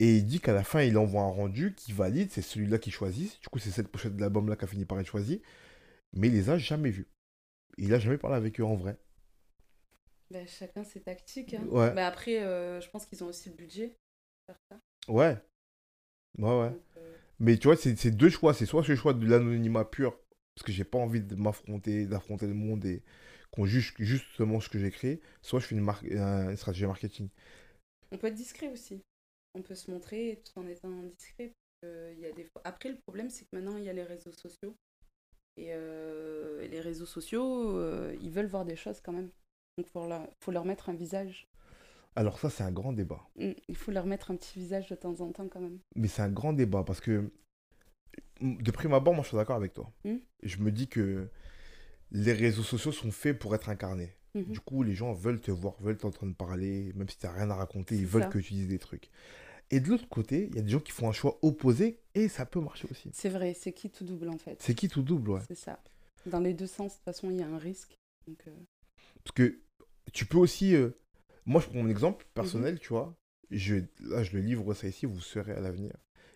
[0.00, 2.90] Et il dit qu'à la fin, il envoie un rendu qui valide, c'est celui-là qui
[2.90, 3.40] choisit.
[3.40, 5.40] Du coup, c'est cette pochette de l'album-là qui a fini par être choisie
[6.14, 7.08] mais il les a jamais vus.
[7.76, 8.96] Il a jamais parlé avec eux en vrai.
[10.30, 11.54] Bah, chacun ses tactiques.
[11.54, 11.92] Hein.
[11.94, 13.88] Mais après, euh, je pense qu'ils ont aussi le budget
[14.46, 15.12] pour faire ça.
[15.12, 15.36] Ouais.
[16.38, 16.72] Ouais, ouais.
[16.96, 18.54] Euh, mais tu vois, c'est deux choix.
[18.54, 20.18] C'est soit ce choix de l'anonymat pur,
[20.54, 23.02] parce que j'ai pas envie de m'affronter, d'affronter le monde et
[23.50, 27.28] qu'on juge justement ce que j'ai créé, soit je fais une, une stratégie marketing.
[28.12, 29.00] On peut être discret aussi.
[29.54, 31.52] On peut se montrer tout en étant discret.
[31.82, 32.48] Il y a des...
[32.64, 34.74] Après, le problème, c'est que maintenant, il y a les réseaux sociaux.
[35.56, 39.30] Et euh, les réseaux sociaux, euh, ils veulent voir des choses quand même.
[39.76, 41.46] Donc il faut leur, faut leur mettre un visage.
[42.16, 43.28] Alors ça, c'est un grand débat.
[43.36, 45.78] Mm, il faut leur mettre un petit visage de temps en temps quand même.
[45.94, 47.30] Mais c'est un grand débat parce que,
[48.40, 49.90] de prime abord, moi je suis d'accord avec toi.
[50.04, 50.16] Mm.
[50.42, 51.28] Je me dis que
[52.12, 54.14] les réseaux sociaux sont faits pour être incarnés.
[54.34, 54.50] Mm-hmm.
[54.50, 57.50] Du coup, les gens veulent te voir, veulent t'entendre parler, même si tu n'as rien
[57.50, 59.10] à raconter, ils veulent que tu dises des trucs.
[59.70, 62.28] Et de l'autre côté, il y a des gens qui font un choix opposé et
[62.28, 63.10] ça peut marcher aussi.
[63.12, 64.60] C'est vrai, c'est qui tout double en fait?
[64.60, 65.40] C'est qui tout double, ouais.
[65.48, 65.82] C'est ça.
[66.26, 67.98] Dans les deux sens, de toute façon, il y a un risque.
[68.26, 68.52] Donc, euh.
[69.24, 69.60] Parce que
[70.12, 70.74] tu peux aussi.
[70.74, 70.90] Euh,
[71.46, 72.80] moi, je prends mon exemple personnel, mhm.
[72.80, 73.14] tu vois.
[73.50, 73.76] Je...
[74.00, 75.92] Là, je le livre ça ici, vous serez à l'avenir.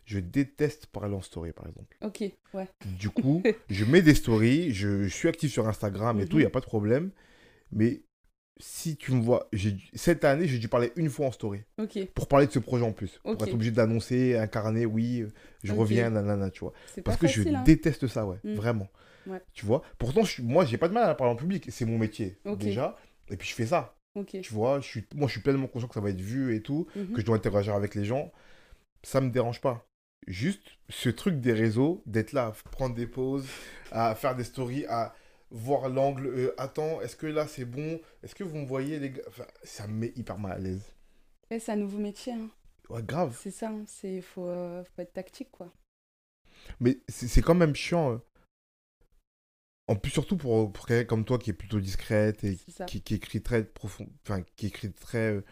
[0.09, 1.95] Je déteste parler en story, par exemple.
[2.03, 2.67] Ok, ouais.
[2.99, 6.45] Du coup, je mets des stories, je, suis actif sur Instagram et tout, il n'y
[6.45, 6.53] a mhm.
[6.53, 7.11] pas de problème.
[7.73, 8.01] Mais
[8.59, 9.51] si tu me vois,
[9.93, 11.61] cette année, j'ai dû parler une fois en story.
[12.15, 13.21] Pour parler de ce projet en plus.
[13.23, 15.27] Pour être obligé d'annoncer, incarner, oui,
[15.63, 16.73] je reviens, nanana, tu vois.
[17.05, 17.63] Parce que je hein.
[17.65, 18.55] déteste ça, ouais, mm.
[18.55, 18.89] vraiment.
[19.53, 21.67] Tu vois Pourtant, je, moi, j'ai pas de mal à parler en public.
[21.69, 22.97] C'est mon métier, déjà.
[23.29, 23.95] Et puis, je fais ça.
[24.25, 26.63] Tu vois, je suis, moi, je suis pleinement conscient que ça va être vu et
[26.63, 27.13] tout, mhm.
[27.13, 28.33] que je dois interagir avec les gens.
[29.03, 29.88] Ça me dérange pas.
[30.29, 30.61] Juste
[30.91, 33.49] ce truc des réseaux, d'être là, à prendre des pauses,
[33.91, 35.15] à faire des stories, à
[35.51, 36.27] voir l'angle.
[36.27, 37.99] Euh, attends, est-ce que là c'est bon?
[38.23, 39.23] Est-ce que vous me voyez, les gars?
[39.29, 40.93] Enfin, Ça me met hyper mal à l'aise.
[41.49, 42.35] c'est un nouveau métier.
[42.35, 42.51] Hein.
[42.91, 43.39] Ouais, grave.
[43.41, 45.73] C'est ça, il hein, faut, euh, faut, être tactique, quoi.
[46.79, 48.13] Mais c'est quand même chiant.
[48.13, 48.19] Euh.
[49.87, 53.15] En plus, surtout pour, pour quelqu'un comme toi qui est plutôt discrète et qui, qui,
[53.15, 55.43] écrit très profond, enfin, qui écrit très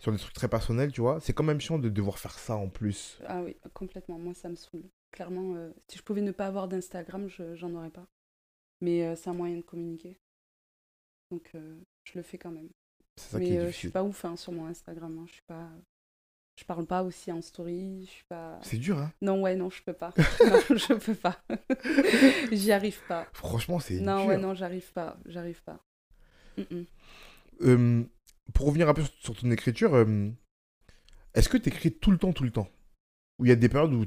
[0.00, 1.20] sur des trucs très personnels, tu vois.
[1.20, 3.18] C'est quand même chiant de devoir faire ça en plus.
[3.26, 4.18] Ah oui, complètement.
[4.18, 4.84] Moi, ça me saoule.
[5.12, 5.54] Clairement,
[5.88, 8.06] si je pouvais ne pas avoir d'Instagram, j'en aurais pas.
[8.80, 10.18] Mais euh, c'est un moyen de communiquer.
[11.30, 12.70] Donc euh, je le fais quand même.
[13.16, 15.18] Ça mais euh, je suis pas ouf hein, sur mon Instagram.
[15.18, 15.24] Hein.
[15.26, 15.68] Je suis pas.
[16.56, 18.04] Je parle pas aussi en story.
[18.06, 18.58] Je suis pas.
[18.62, 20.12] C'est dur, hein Non, ouais, non, je peux pas.
[20.18, 21.40] non, je peux pas.
[22.52, 23.26] J'y arrive pas.
[23.32, 24.04] Franchement, c'est dur.
[24.04, 25.16] Non, ouais, non, j'arrive pas.
[25.26, 25.80] J'arrive pas.
[28.54, 29.96] Pour revenir un peu sur ton écriture,
[31.34, 32.68] est-ce que tu écris tout le temps, tout le temps?
[33.38, 34.04] Ou il y a des périodes où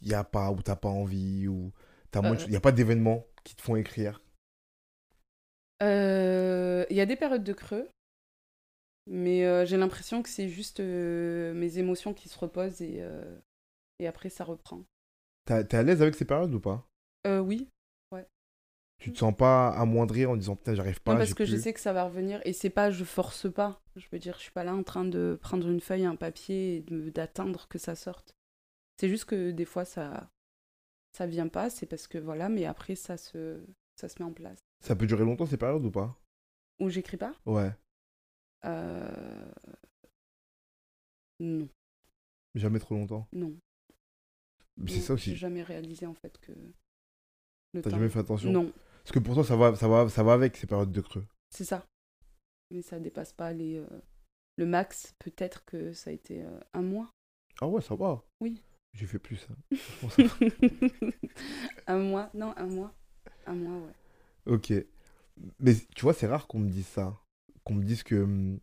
[0.00, 1.72] il y a pas, où t'as pas envie, ou
[2.14, 4.20] il n'y a pas d'événements qui te font écrire?
[5.82, 7.88] Euh, Il y a des périodes de creux,
[9.06, 13.04] mais euh, j'ai l'impression que c'est juste euh, mes émotions qui se reposent et,
[13.98, 14.84] et après ça reprend.
[15.44, 16.86] T'es à l'aise avec ces périodes ou pas?
[17.26, 17.68] Oui.
[18.98, 21.72] Tu te sens pas amoindri en disant putain j'arrive pas Non parce que je sais
[21.72, 23.80] que ça va revenir et c'est pas je force pas.
[23.96, 26.76] Je veux dire je suis pas là en train de prendre une feuille, un papier
[26.76, 28.34] et d'attendre que ça sorte.
[28.96, 30.30] C'est juste que des fois ça
[31.12, 33.60] ça vient pas, c'est parce que voilà, mais après ça se,
[33.96, 34.58] ça se met en place.
[34.84, 36.16] Ça peut durer longtemps ces périodes ou pas?
[36.80, 37.34] Où j'écris pas?
[37.46, 37.72] Ouais.
[38.64, 39.52] Euh...
[41.40, 41.68] Non.
[42.54, 43.28] Jamais trop longtemps?
[43.32, 43.54] Non.
[44.86, 45.30] C'est ça aussi.
[45.30, 46.52] J'ai jamais réalisé en fait que.
[47.80, 48.50] T'as jamais fait attention?
[48.50, 48.72] Non.
[49.08, 51.26] Parce que pour toi ça va, ça va, ça va avec ces périodes de creux.
[51.48, 51.86] C'est ça.
[52.70, 53.78] Mais ça dépasse pas les.
[53.78, 53.86] Euh,
[54.58, 57.10] le max, peut-être que ça a été euh, un mois.
[57.62, 58.22] Ah ouais, ça va.
[58.42, 58.62] Oui.
[58.92, 59.48] J'ai fait plus.
[59.48, 59.78] Hein.
[61.86, 62.92] un mois Non, un mois.
[63.46, 63.94] Un mois, ouais.
[64.44, 64.74] Ok.
[65.58, 67.18] Mais tu vois, c'est rare qu'on me dise ça.
[67.64, 68.60] Qu'on me dise que hum,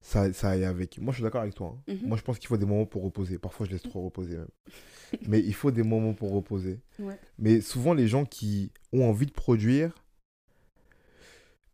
[0.00, 0.98] ça, ça aille avec.
[0.98, 1.76] Moi, je suis d'accord avec toi.
[1.88, 1.92] Hein.
[1.94, 2.08] Mhm.
[2.08, 3.38] Moi, je pense qu'il faut des moments pour reposer.
[3.38, 4.48] Parfois, je laisse trop reposer même.
[5.28, 6.80] Mais il faut des moments pour reposer.
[6.98, 7.18] Ouais.
[7.38, 9.92] Mais souvent, les gens qui ont envie de produire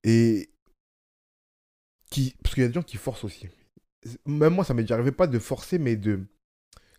[0.05, 0.51] et
[2.11, 3.49] qui, parce qu'il y a des gens qui forcent aussi.
[4.27, 6.21] Même moi, ça m'est déjà arrivé pas de forcer, mais de.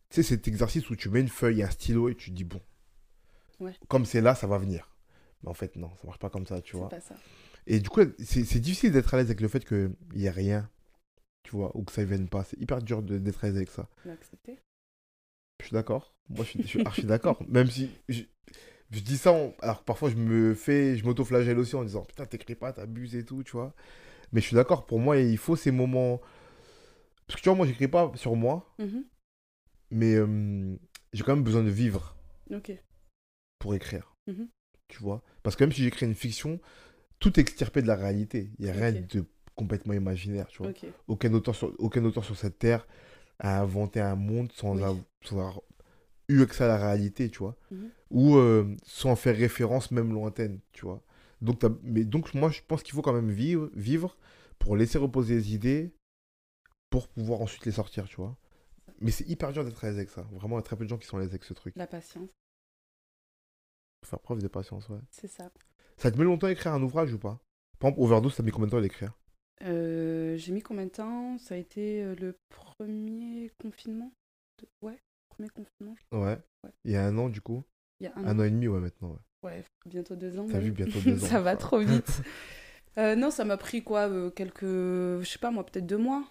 [0.10, 2.44] Tu sais, cet exercice où tu mets une feuille et un stylo et tu dis,
[2.44, 2.62] bon,
[3.60, 3.74] Ouais.
[3.88, 4.90] comme c'est là, ça va venir.
[5.44, 6.90] Mais en fait, non, ça marche pas comme ça, tu vois.
[6.92, 7.16] C'est pas ça.
[7.68, 10.30] Et du coup, c'est c'est difficile d'être à l'aise avec le fait qu'il n'y ait
[10.32, 10.70] rien,
[11.46, 12.44] tu vois, ou que ça ne vienne pas.
[12.44, 13.88] C'est hyper dur d'être à l'aise avec ça.
[15.62, 16.14] Je suis d'accord.
[16.30, 17.42] Moi, je suis, je suis archi d'accord.
[17.48, 18.24] Même si je,
[18.92, 22.56] je dis ça, alors parfois je me fais, je m'auto-flagelle aussi en disant putain, t'écris
[22.56, 23.74] pas, t'abuses et tout, tu vois.
[24.34, 26.20] Mais je suis d'accord, pour moi, il faut ces moments.
[27.28, 29.06] Parce que tu vois, moi, j'écris pas sur moi, Mhm.
[29.92, 30.76] mais euh,
[31.14, 32.16] j'ai quand même besoin de vivre
[32.52, 32.72] Ok.
[33.60, 34.14] pour écrire.
[34.28, 34.50] Mhm.
[34.88, 36.60] Tu vois Parce que même si j'écris une fiction,
[37.20, 38.52] tout est extirpé de la réalité.
[38.60, 39.26] Il n'y a rien de
[39.56, 40.72] complètement imaginaire, tu vois.
[41.08, 42.88] Aucun auteur, sur, aucun auteur sur cette terre
[43.40, 44.84] a inventé un monde sans, Oui.
[44.84, 45.62] av- sans avoir
[46.30, 47.56] eu accès à la réalité, tu vois.
[47.72, 47.90] Mhm.
[48.12, 51.02] Ou euh, sans faire référence même lointaine, tu vois.
[51.42, 54.18] Donc, mais donc moi, je pense qu'il faut quand même vivre, vivre
[54.60, 55.94] pour laisser reposer les idées,
[56.90, 58.38] pour pouvoir ensuite les sortir, tu vois.
[59.02, 60.22] Mais c'est hyper dur d'être à l'aise avec ça.
[60.32, 61.74] Vraiment, il y a très peu de gens qui sont à l'aise avec ce truc.
[61.76, 62.30] La patience,
[64.06, 65.00] faire preuve de patience, ouais.
[65.10, 65.50] c'est ça.
[65.98, 67.40] Ça te met longtemps à écrire un ouvrage ou pas?
[67.80, 69.18] Par exemple, Overdose, ça met combien de temps à l'écrire?
[69.64, 71.38] Euh, J'ai mis combien de temps?
[71.38, 74.12] Ça a été euh, le premier confinement?
[74.62, 74.98] De- Ouais,
[75.30, 75.96] premier confinement.
[76.12, 76.38] Ouais.
[76.64, 76.72] Ouais.
[76.84, 77.64] Il y a un an, du coup?
[78.00, 78.40] Il y a un, Un an.
[78.42, 79.12] an et demi, ouais, maintenant.
[79.44, 79.52] Ouais.
[79.52, 80.48] Ouais, bientôt deux ans.
[80.52, 81.28] T'as vu, bientôt deux ans.
[81.28, 82.22] ça va trop vite.
[82.98, 84.62] Euh, non, ça m'a pris quoi Quelques.
[84.64, 86.24] Je sais pas moi, peut-être deux mois.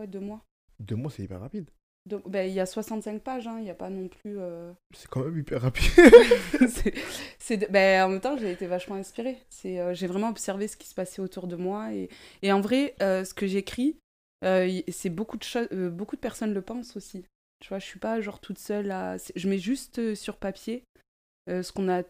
[0.00, 0.42] Ouais, deux mois.
[0.80, 1.70] Deux mois, c'est hyper rapide.
[2.06, 4.38] Donc, ben, il y a 65 pages, hein, il n'y a pas non plus.
[4.38, 5.90] euh, C'est quand même hyper rapide.
[7.38, 9.38] c'est, ben, en même temps, j'ai été vachement inspirée.
[9.48, 11.92] C'est, euh, j'ai vraiment observé ce qui se passait autour de moi.
[11.92, 12.08] Et,
[12.42, 13.96] et en vrai, euh, ce que j'écris,
[14.42, 17.24] c'est beaucoup de beaucoup de personnes le pensent aussi.
[17.60, 19.18] Tu vois, je suis pas genre toute seule à.
[19.18, 20.84] c'est- Je mets juste sur papier
[21.48, 22.02] ce qu'on a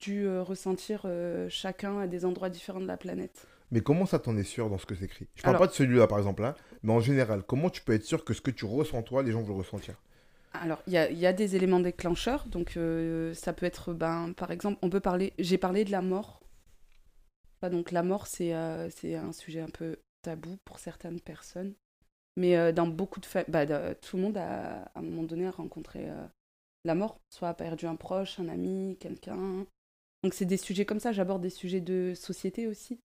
[0.00, 1.06] dû ressentir
[1.48, 3.46] chacun à des endroits différents de la planète.
[3.70, 5.28] Mais comment ça t'en es sûr dans ce que t'écris?
[5.36, 7.92] Je parle Alors- pas de celui-là, par exemple, là, mais en général, comment tu peux
[7.92, 9.94] être sûr que ce que tu ressens toi, les gens vont le ressentir?
[10.52, 12.46] Alors, il y a, il y a des éléments déclencheurs.
[12.46, 15.32] Donc, euh, ça peut être, ben, par exemple, on peut parler.
[15.38, 16.40] J'ai parlé de la mort.
[17.62, 21.74] Enfin, donc, la mort, c'est euh, c'est un sujet un peu tabou pour certaines personnes.
[22.36, 25.46] Mais euh, dans beaucoup de familles, bah, tout le monde a, à un moment donné,
[25.46, 26.26] a rencontré euh,
[26.84, 27.20] la mort.
[27.32, 29.64] Soit a perdu un proche, un ami, quelqu'un.
[30.24, 31.12] Donc, c'est des sujets comme ça.
[31.12, 32.98] J'aborde des sujets de société aussi.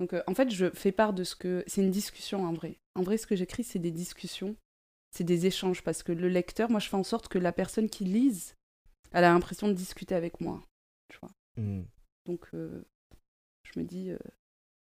[0.00, 1.64] Donc, euh, en fait, je fais part de ce que.
[1.66, 2.78] C'est une discussion en vrai.
[2.94, 4.56] En vrai, ce que j'écris, c'est des discussions
[5.16, 7.88] c'est des échanges parce que le lecteur, moi je fais en sorte que la personne
[7.88, 8.54] qui lise,
[9.12, 10.62] elle a l'impression de discuter avec moi.
[11.08, 11.30] Tu vois.
[11.56, 11.84] Hmm.
[12.26, 12.84] Donc euh,
[13.62, 14.10] je me dis.
[14.10, 14.18] euh,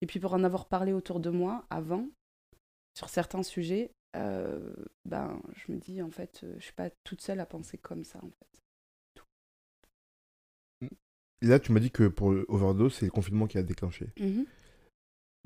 [0.00, 2.08] Et puis pour en avoir parlé autour de moi avant,
[2.98, 4.74] sur certains sujets, euh,
[5.04, 8.04] ben je me dis en fait, euh, je suis pas toute seule à penser comme
[8.04, 8.60] ça en fait.
[11.42, 14.08] Là, tu m'as dit que pour Overdose, c'est le confinement qui a déclenché.
[14.18, 14.46] Mhm.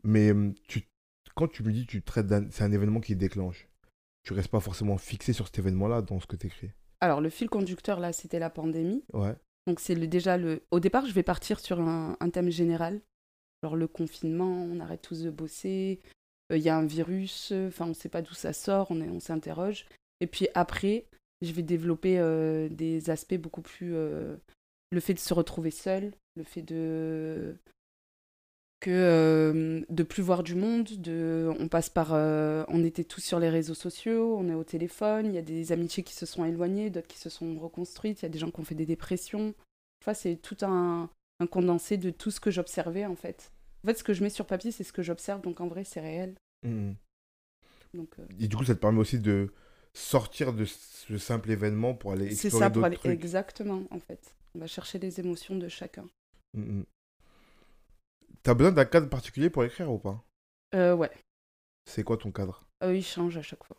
[0.04, 0.32] Mais
[0.66, 0.88] tu,
[1.34, 3.68] quand tu me dis que tu traites c'est un événement qui déclenche,
[4.24, 6.70] tu restes pas forcément fixé sur cet événement-là dans ce que t'écris.
[7.00, 9.04] Alors le fil conducteur là, c'était la pandémie.
[9.12, 9.34] Ouais.
[9.66, 10.62] Donc c'est déjà le.
[10.70, 13.00] Au départ, je vais partir sur un, un thème général,
[13.62, 16.00] genre le confinement, on arrête tous de bosser,
[16.52, 19.20] euh, il y a un virus, enfin on ne sait pas d'où ça sort, on
[19.20, 19.86] s'interroge.
[20.20, 21.06] Et puis après,
[21.42, 23.94] je vais développer euh, des aspects beaucoup plus.
[23.94, 24.36] euh,
[24.90, 27.56] le fait de se retrouver seul, le fait de
[28.80, 33.20] que euh, de plus voir du monde, de on passe par euh, on était tous
[33.20, 36.26] sur les réseaux sociaux, on est au téléphone, il y a des amitiés qui se
[36.26, 38.74] sont éloignées, d'autres qui se sont reconstruites, il y a des gens qui ont fait
[38.76, 39.54] des dépressions.
[40.02, 41.10] Enfin, c'est tout un,
[41.40, 43.50] un condensé de tout ce que j'observais en fait.
[43.84, 45.84] En fait, ce que je mets sur papier, c'est ce que j'observe, donc en vrai,
[45.84, 46.34] c'est réel.
[47.94, 49.52] Donc euh, Et du coup, ça te permet aussi de
[49.94, 53.12] sortir de ce simple événement pour aller c'est explorer ça pour d'autres aller trucs.
[53.12, 54.34] exactement en fait.
[54.54, 56.06] On va chercher les émotions de chacun.
[56.54, 56.84] Mhm.
[58.42, 60.24] T'as besoin d'un cadre particulier pour écrire ou pas
[60.74, 61.10] Euh, ouais,
[61.86, 62.68] C'est quoi ton cadre?
[62.84, 63.76] Euh, il change à chaque fois.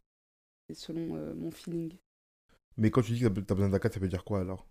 [0.67, 1.93] C'est selon euh, mon feeling.
[2.77, 4.65] Mais quand tu dis que t'as besoin d'un cadre, ça veut dire quoi alors?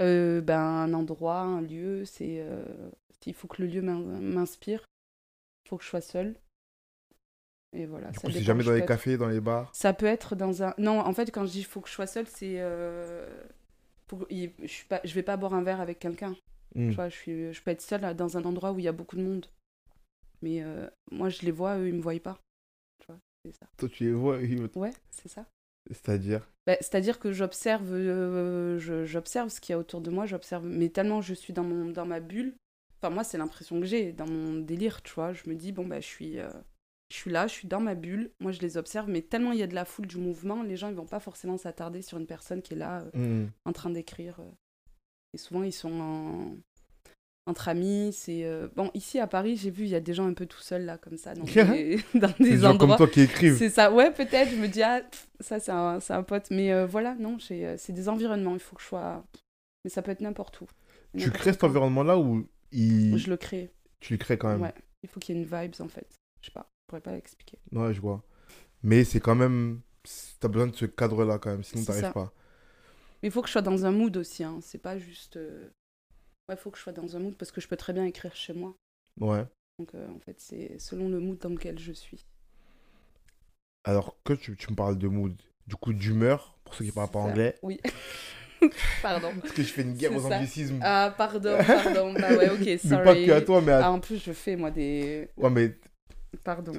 [0.00, 2.40] Euh, ben, un endroit, un lieu, c'est.
[2.40, 2.90] euh,
[3.26, 4.84] il faut que le lieu m'in- m'inspire.
[5.64, 6.36] Il faut que je sois seule.
[7.72, 8.10] Et voilà.
[8.10, 9.70] Du ça coup, c'est jamais dans les être- cafés, dans les bars?
[9.74, 10.74] Ça peut être dans un.
[10.78, 12.56] Non, en fait, quand je dis il faut que je sois seule, c'est.
[12.60, 13.28] euh,
[14.08, 15.00] faut Je suis pas...
[15.04, 16.34] je vais pas boire un verre avec quelqu'un.
[16.74, 16.90] Mhm.
[16.90, 17.52] Tu vois, je, suis...
[17.52, 19.46] je peux être seule dans un endroit où il y a beaucoup de monde.
[20.42, 22.40] Mais euh, moi, je les vois, eux, ils me voient pas.
[23.00, 23.66] Tu vois, c'est ça.
[23.76, 25.46] Toi, tu les vois, ils- Ouais, c'est ça.
[25.90, 30.26] c'est-à-dire Bah, C'est-à-dire que j'observe euh, je- j'observe ce qu'il y a autour de moi,
[30.26, 32.54] j'observe, mais tellement je suis dans, mon, dans ma bulle,
[32.98, 35.84] enfin moi c'est l'impression que j'ai, dans mon délire, tu vois, je me dis, bon
[35.84, 36.48] bah je suis, euh,
[37.10, 39.58] je suis là, je suis dans ma bulle, moi je les observe, mais tellement il
[39.58, 42.16] y a de la foule, du mouvement, les gens ils vont pas forcément s'attarder sur
[42.18, 43.50] une personne qui est là, euh, Mhm.
[43.64, 44.40] en train d'écrire.
[45.34, 46.56] Et souvent ils sont en...
[47.46, 48.12] entre amis.
[48.12, 50.46] C'est euh, bon ici à Paris, j'ai vu il y a des gens un peu
[50.46, 52.96] tout seuls là comme ça dans des, dans des des gens comme endroits.
[52.96, 53.56] toi qui écrivent.
[53.56, 54.50] C'est ça, ouais peut-être.
[54.50, 55.02] Je me dis ah
[55.40, 58.54] ça c'est un, c'est un pote, mais euh, voilà non, euh, c'est des environnements.
[58.54, 59.24] Il faut que je sois,
[59.84, 60.66] mais ça peut être n'importe où.
[61.18, 63.18] Tu crées cet environnement-là ou il...
[63.18, 63.70] Je le crée.
[64.00, 66.06] tu le crées quand même Ouais, il faut qu'il y ait une vibes en fait.
[66.40, 67.58] Je sais pas, je pourrais pas l'expliquer.
[67.70, 68.22] Ouais, je vois.
[68.82, 69.80] Mais c'est quand même.
[70.40, 72.32] T'as besoin de ce cadre-là quand même, sinon t'arrives pas.
[73.22, 74.42] Mais il faut que je sois dans un mood aussi.
[74.44, 74.58] Hein.
[74.62, 75.36] C'est pas juste.
[75.36, 75.68] euh,
[76.48, 78.04] Ouais, il faut que je sois dans un mood parce que je peux très bien
[78.04, 78.74] écrire chez moi.
[79.20, 79.44] Ouais.
[79.78, 82.24] Donc euh, en fait, c'est selon le mood dans lequel je suis.
[83.84, 85.34] Alors que tu, tu me parles de mood,
[85.66, 87.30] du coup d'humeur, pour ceux qui parlent pas ça.
[87.30, 87.80] anglais, Oui.
[89.02, 89.32] Pardon.
[89.40, 90.36] parce que je fais une guerre aux ça.
[90.36, 90.78] anglicismes.
[90.82, 92.12] Ah, pardon, pardon.
[92.14, 93.04] Bah ouais, ok, mais sorry.
[93.04, 93.86] pas que à toi, mais à...
[93.86, 95.28] Ah, en plus, je fais moi des.
[95.36, 95.76] Ouais, mais
[96.44, 96.72] Pardon.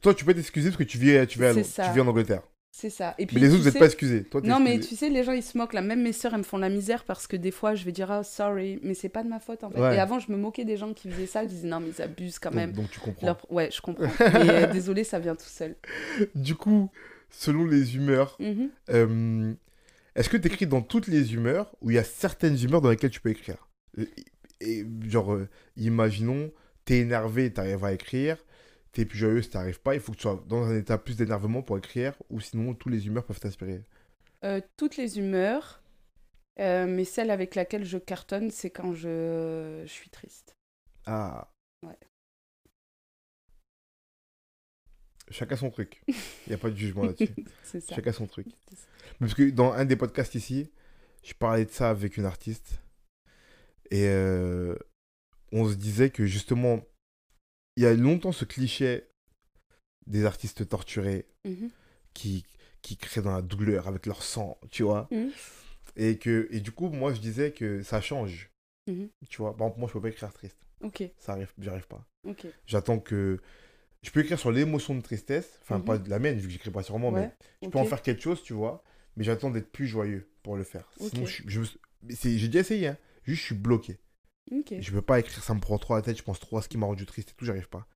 [0.00, 2.42] toi, tu peux t'excuser parce que tu vis, tu vis, à- tu vis en Angleterre.
[2.78, 3.14] C'est ça.
[3.16, 4.22] Et puis, mais les autres, vous n'êtes sais- pas excusés.
[4.24, 5.80] Toi, Non, mais tu sais, les gens, ils se moquent là.
[5.80, 8.10] Même mes sœurs, elles me font la misère parce que des fois, je vais dire,
[8.10, 9.80] ah, sorry, mais c'est pas de ma faute en fait.
[9.80, 9.96] Ouais.
[9.96, 11.42] Et avant, je me moquais des gens qui faisaient ça.
[11.44, 12.72] Je disais, non, mais ils abusent quand même.
[12.72, 13.26] donc tu comprends.
[13.26, 14.04] Leur- Ouais, je comprends.
[14.20, 15.74] mais euh, désolé, ça vient tout seul.
[16.34, 16.90] Du coup,
[17.30, 18.68] selon les humeurs, Mhm.
[18.90, 19.54] euh,
[20.14, 22.90] est-ce que tu écris dans toutes les humeurs ou il y a certaines humeurs dans
[22.90, 23.68] lesquelles tu peux écrire?
[23.96, 24.06] Et,
[24.60, 26.50] et, genre, euh, imaginons,
[26.84, 28.36] t'es énervé, t'arrives à écrire,
[28.96, 31.60] t'es plus joyeux, t'arrives pas, il faut que tu sois dans un état plus d'énervement
[31.60, 33.82] pour écrire, ou sinon, toutes les humeurs peuvent t'inspirer.
[34.42, 35.82] Euh, toutes les humeurs,
[36.60, 39.82] euh, mais celle avec laquelle je cartonne, c'est quand je...
[39.84, 40.56] je suis triste.
[41.04, 41.50] Ah.
[41.86, 41.98] Ouais.
[45.30, 46.02] Chacun son truc.
[46.08, 46.14] Il
[46.48, 47.34] n'y a pas de jugement là-dessus.
[47.64, 47.94] C'est ça.
[47.96, 48.46] Chacun son truc.
[49.20, 50.70] Parce que dans un des podcasts ici,
[51.22, 52.80] je parlais de ça avec une artiste.
[53.90, 54.74] Et euh,
[55.52, 56.80] on se disait que justement,
[57.76, 59.04] il y a longtemps ce cliché
[60.06, 61.70] des artistes torturés Mhm.
[62.14, 62.44] qui,
[62.82, 65.08] qui créent dans la douleur avec leur sang, tu vois.
[65.10, 65.30] Mhm.
[65.96, 68.50] Et, que, et du coup, moi, je disais que ça change,
[68.86, 69.08] Mhm.
[69.28, 69.56] tu vois.
[69.56, 70.58] Par exemple, moi, je peux pas écrire triste.
[70.82, 72.06] Ok, Ça arrive, j'y arrive pas.
[72.24, 72.46] ok.
[72.66, 73.40] J'attends que.
[74.02, 76.70] Je peux écrire sur l'émotion de tristesse, enfin, pas de la mienne, vu que j'écris
[76.70, 78.84] pas sur moi, mais Ouais, je peux en faire quelque chose, tu vois,
[79.16, 80.88] mais j'attends d'être plus joyeux pour le faire.
[81.00, 81.62] Sinon, je, je,
[82.08, 82.98] j'ai déjà essayé, hein.
[83.24, 83.98] juste je suis bloqué.
[84.52, 84.74] Ok.
[84.78, 86.68] Je peux pas écrire, ça me prend trop la tête, je pense trop à ce
[86.68, 87.86] qui m'a rendu triste et tout, j'arrive pas.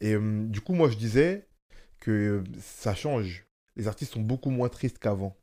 [0.00, 1.46] Et euh, du coup, moi, je disais
[2.00, 3.46] que euh, ça change.
[3.76, 5.36] Les artistes sont beaucoup moins tristes qu'avant,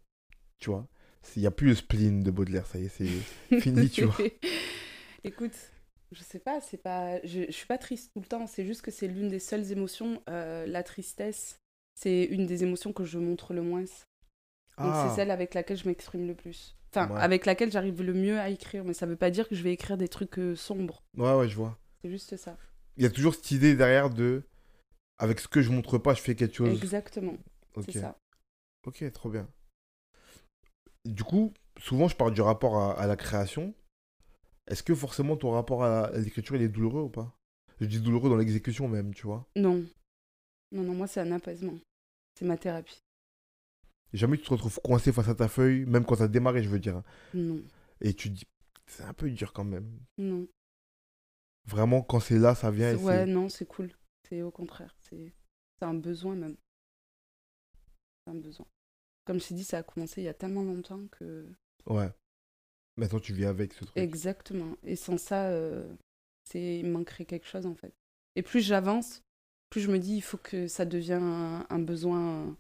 [0.60, 0.88] tu vois?
[1.36, 4.18] Il n'y a plus le spleen de Baudelaire, ça y est, c'est fini, tu vois.
[5.24, 5.54] Écoute,
[6.12, 8.48] je sais pas, c'est pas, je, je suis pas triste tout le temps.
[8.48, 10.22] C'est juste que c'est l'une des seules émotions.
[10.30, 11.60] euh, la tristesse,
[11.94, 13.82] c'est une des émotions que je montre le moins.
[13.82, 13.90] Donc
[14.78, 16.76] Ah, c'est celle avec laquelle je m'exprime le plus.
[16.94, 17.22] Enfin, Ouais.
[17.22, 18.84] avec laquelle j'arrive le mieux à écrire.
[18.84, 21.02] Mais ça veut pas dire que je vais écrire des trucs euh, sombres.
[21.18, 21.78] ouais, ouais, je vois.
[22.02, 22.58] C'est juste ça.
[22.98, 24.44] Il y a toujours cette idée derrière de.
[25.18, 26.82] Avec ce que je montre pas, je fais quelque chose.
[26.82, 27.36] Exactement.
[27.86, 28.18] C'est ça.
[28.86, 29.48] Ok, trop bien.
[31.06, 33.74] Du coup, souvent je parle du rapport à, à la création.
[34.68, 37.36] Est-ce que forcément ton rapport à l'écriture il est douloureux ou pas?
[37.80, 39.48] Je dis douloureux dans l'exécution même, tu vois.
[39.56, 39.86] Non.
[40.72, 41.74] Non, non, moi c'est un apaisement.
[42.38, 43.00] C'est ma thérapie.
[44.14, 46.80] Jamais tu te retrouves coincé face à ta feuille, même quand t'as démarré, je veux
[46.80, 47.02] dire.
[47.34, 47.62] Non.
[48.02, 48.48] Et tu te dis,
[48.88, 50.00] c'est un peu dur quand même.
[50.18, 50.48] Non.
[51.66, 53.92] Vraiment, quand c'est là, ça vient et Ouais, non, c'est cool.
[54.28, 54.96] C'est au contraire.
[55.00, 55.34] C'est
[55.82, 56.58] un besoin même.
[58.26, 58.66] C'est un besoin.
[59.26, 61.48] Comme je t'ai dit, ça a commencé il y a tellement longtemps que.
[61.86, 62.10] Ouais.
[62.98, 63.98] Maintenant tu vis avec ce truc.
[63.98, 64.76] Exactement.
[64.84, 65.96] Et sans ça, euh,
[66.44, 67.94] c'est il manquerait quelque chose en fait.
[68.36, 69.22] Et plus j'avance,
[69.70, 72.58] plus je me dis il faut que ça devienne un, un besoin.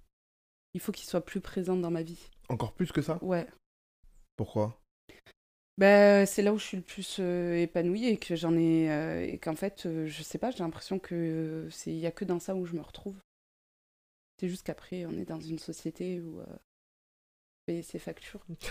[0.73, 2.29] Il faut qu'il soit plus présent dans ma vie.
[2.49, 3.19] Encore plus que ça?
[3.21, 3.47] Ouais.
[4.37, 4.81] Pourquoi?
[5.77, 9.25] Ben, c'est là où je suis le plus euh, épanouie et que j'en ai euh,
[9.25, 12.11] et qu'en fait euh, je sais pas j'ai l'impression que euh, c'est il y a
[12.11, 13.15] que dans ça où je me retrouve.
[14.39, 16.39] C'est juste qu'après on est dans une société où
[17.65, 18.45] payer ses factures.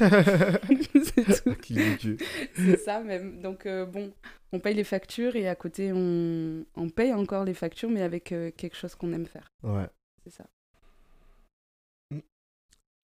[2.54, 3.40] C'est ça même.
[3.40, 4.12] Donc bon
[4.52, 8.24] on paye les factures et à côté on, on paye encore les factures mais avec
[8.24, 9.50] quelque chose qu'on aime faire.
[9.62, 9.88] Ouais.
[10.24, 10.44] c'est ça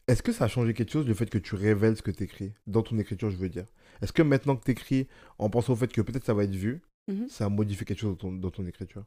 [0.09, 2.23] Est-ce que ça a changé quelque chose le fait que tu révèles ce que tu
[2.25, 3.67] écris Dans ton écriture, je veux dire.
[4.03, 6.55] Est-ce que maintenant que tu écris, en pensant au fait que peut-être ça va être
[6.55, 7.29] vu, Mhm.
[7.29, 9.05] ça a modifié quelque chose dans ton, dans ton écriture?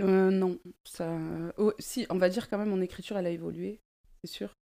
[0.00, 1.16] Euh, non, ça.
[1.58, 3.80] oh, si, on va dire quand même mon écriture, elle a évolué,
[4.22, 4.54] c'est sûr.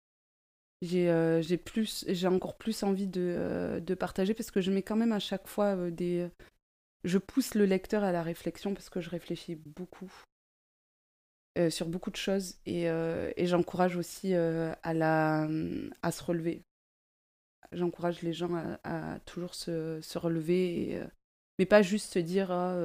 [0.82, 4.82] J'ai euh, plus, j'ai encore plus envie de, euh, de partager parce que je mets
[4.82, 6.27] quand même à chaque fois des.
[7.04, 10.12] Je pousse le lecteur à la réflexion parce que je réfléchis beaucoup
[11.58, 15.47] euh, sur beaucoup de choses et, euh, et j'encourage aussi euh, à la
[16.02, 16.63] à se relever.
[17.71, 21.02] J'encourage les gens à, à toujours se, se relever et,
[21.60, 22.77] mais pas juste se dire ah,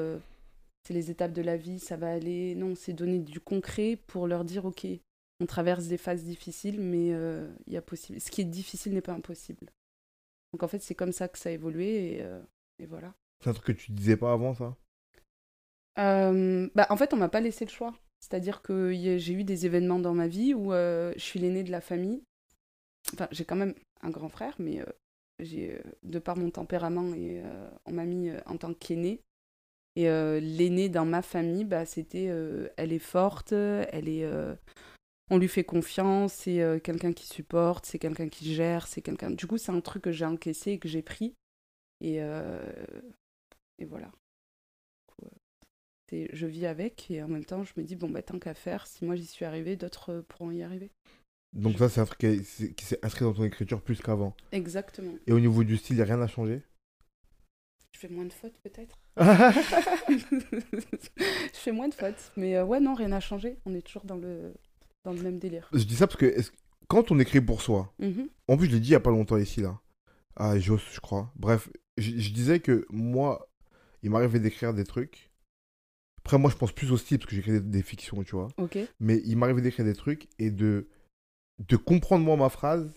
[0.84, 2.54] c'est les étapes de la vie, ça va aller.
[2.54, 4.86] Non, c'est donner du concret pour leur dire, ok,
[5.40, 7.08] on traverse des phases difficiles, mais
[7.66, 8.20] il y a possible.
[8.20, 9.66] Ce qui est difficile n'est pas impossible.
[10.52, 12.24] Donc en fait, c'est comme ça que ça a évolué et,
[12.78, 13.12] et voilà.
[13.42, 14.76] C'est un truc que tu disais pas avant, ça?
[15.96, 17.92] Bah, en fait, on m'a pas laissé le choix.
[18.20, 21.70] C'est-à-dire que j'ai eu des événements dans ma vie où euh, je suis l'aîné de
[21.70, 22.22] la famille.
[23.12, 24.84] Enfin, j'ai quand même un grand frère, mais euh,
[25.40, 27.42] euh, de par mon tempérament, et
[27.84, 29.20] on m'a mis en tant qu'aîné.
[29.94, 32.30] Et euh, l'aîné dans ma famille, bah, c'était
[32.76, 34.26] elle est forte, elle est,
[35.30, 39.30] on lui fait confiance, c'est quelqu'un qui supporte, c'est quelqu'un qui gère, c'est quelqu'un.
[39.30, 41.34] Du coup, c'est un truc que j'ai encaissé et que j'ai pris.
[42.00, 42.20] Et
[43.84, 44.10] voilà.
[46.08, 48.54] C'est- je vis avec et en même temps je me dis bon bah tant qu'à
[48.54, 50.90] faire si moi j'y suis arrivée d'autres euh, pourront y arriver
[51.52, 52.44] Donc ça, c'est un truc qui,
[52.84, 54.34] s'est inscrit dans ton écriture plus qu'avant.
[54.52, 56.62] exactement Et au niveau du style, il n'y a rien à changer?
[57.92, 58.98] Je fais moins de fautes peut-être?
[59.18, 59.24] Je
[61.58, 64.16] fais moins de fautes mais euh, ouais non rien n'a changé on est toujours dans
[64.16, 64.54] le
[65.04, 66.34] dans le même délire Je dis ça parce que
[66.88, 68.28] quand on écrit pour soi, Mhm.
[68.48, 69.80] en plus je l'ai dit il y a pas longtemps ici là,
[70.36, 73.48] à Jos je crois, bref, je, je disais que moi,
[74.02, 75.30] il m'arrivait d'écrire des trucs.
[76.26, 78.48] Après moi je pense plus au style parce que j'écris des, des fictions, tu vois.
[78.58, 80.88] ok Mais il m'arrivait d'écrire des trucs et de,
[81.60, 82.92] de comprendre moi ma phrase,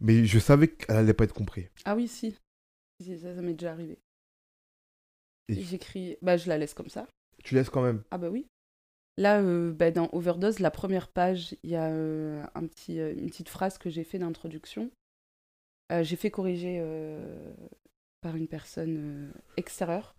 [0.00, 1.70] mais je savais qu'elle allait pas être comprise.
[1.86, 2.36] ah oui si,
[3.00, 3.96] Si, ça, ça m'est déjà arrivé
[5.48, 7.08] Et- j'écris bah je la laisse comme ça
[7.42, 8.02] Tu laisses quand même.
[8.10, 8.44] ah bah oui
[9.16, 13.14] Là, euh, bah, dans Overdose, la première page, il y a euh, un petit, euh,
[13.16, 14.90] une petite phrase que j'ai fait d'introduction.
[16.02, 16.82] J'ai fait corriger
[18.20, 20.14] par une personne extérieure.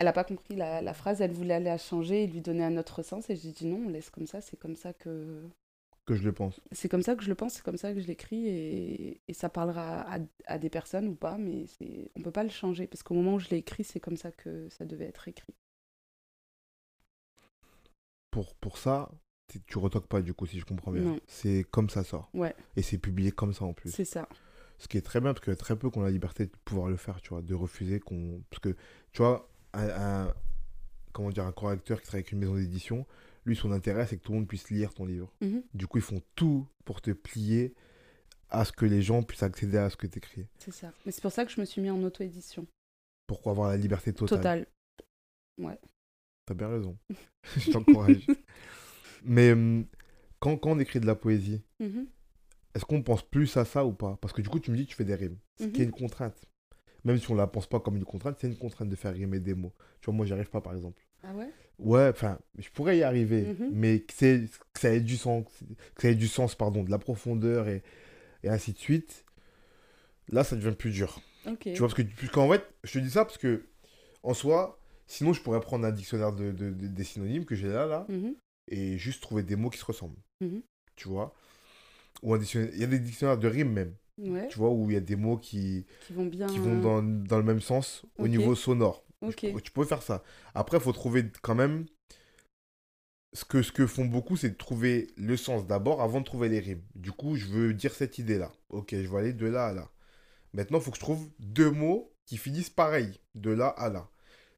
[0.00, 2.64] Elle n'a pas compris la, la phrase, elle voulait aller la changer et lui donner
[2.64, 3.28] un autre sens.
[3.30, 5.42] Et j'ai dit non, on laisse comme ça, c'est comme ça que
[6.06, 6.58] Que je le pense.
[6.72, 9.34] c'est comme ça que je le pense, c'est comme ça que je l'écris et, et
[9.34, 11.66] ça parlera à, à des personnes ou pas, mais
[12.16, 14.32] on peut pas le changer parce qu'au moment où je l'ai écrit, c'est comme ça
[14.32, 15.52] que ça devait être écrit.
[18.30, 19.10] Pour, pour ça,
[19.66, 21.18] tu retoques pas du coup, si je comprends bien.
[21.26, 22.30] C'est comme ça sort.
[22.32, 23.90] Ouais, Et c'est publié comme ça en plus.
[23.90, 24.28] c'est ça.
[24.78, 26.46] Ce qui est très bien parce qu'il y a très peu qu'on a la liberté
[26.46, 28.40] de pouvoir le faire, tu vois, de refuser qu'on.
[28.48, 28.70] Parce que,
[29.12, 29.88] tu vois, un,
[30.28, 30.34] un-
[31.12, 33.06] comment dire, un correcteur qui travaille avec une maison d'édition,
[33.44, 35.32] lui, son intérêt, c'est que tout le monde puisse lire ton livre.
[35.40, 37.74] Mhm, Du coup, ils font tout pour te plier
[38.50, 40.46] à ce que les gens puissent accéder à ce que tu écris.
[40.58, 40.92] c'est ça.
[41.06, 42.66] Mais c'est pour ça que je me suis mis en auto-édition.
[43.26, 44.66] Pour avoir la liberté totale.
[45.58, 45.78] Total.
[46.46, 46.98] T'as bien raison.
[47.56, 48.26] je t'encourage.
[49.22, 49.86] Mais hum,
[50.40, 52.06] quand, quand on écrit de la poésie, Mhm,
[52.74, 54.16] est-ce qu'on pense plus à ça ou pas?
[54.20, 55.38] Parce que du coup, tu me dis que tu fais des rimes.
[55.58, 55.90] Ce qui est mhm.
[55.92, 56.44] une contrainte.
[57.04, 59.40] Même si on la pense pas comme une contrainte, c'est une contrainte de faire rimer
[59.40, 59.72] des mots.
[60.00, 61.02] Tu vois, moi, j'y arrive pas, par exemple.
[61.22, 61.48] Ah ouais?
[61.78, 63.70] Ouais, enfin, je pourrais y arriver, Mhm.
[63.72, 64.44] mais que, c'est-
[64.74, 65.44] que ça ait du sens,
[65.94, 67.82] que ça ait du sens, pardon, de la profondeur et,
[68.42, 69.24] et ainsi de suite.
[70.28, 71.20] Là, ça devient plus dur.
[71.46, 71.60] Ok.
[71.60, 73.64] Tu vois, parce que, fait, je te dis ça parce que,
[74.22, 77.68] en soi, sinon, je pourrais prendre un dictionnaire de, de- de- des synonymes que j'ai
[77.68, 78.34] là, là, Mhm,
[78.68, 80.20] et juste trouver des mots qui se ressemblent.
[80.40, 80.62] Mhm.
[80.96, 81.34] Tu vois?
[82.22, 83.94] Ou un dictionnaire, il y a des dictionnaires de rimes même,
[84.28, 86.46] Ouais, tu vois, où il y a des mots qui, qui vont bien.
[86.46, 89.04] qui vont dans, dans le même sens au niveau sonore.
[89.22, 89.36] Ok.
[89.36, 90.22] Tu, tu peux faire ça.
[90.54, 91.86] Après, il faut trouver quand même.
[93.32, 96.48] Ce que, ce que font beaucoup, c'est de trouver le sens d'abord avant de trouver
[96.48, 96.82] les rimes.
[96.96, 98.50] Du coup, je veux dire cette idée-là.
[98.70, 99.88] Ok, je vais aller de là à là.
[100.52, 104.08] Maintenant, il faut que je trouve deux mots qui finissent pareil, de là à là.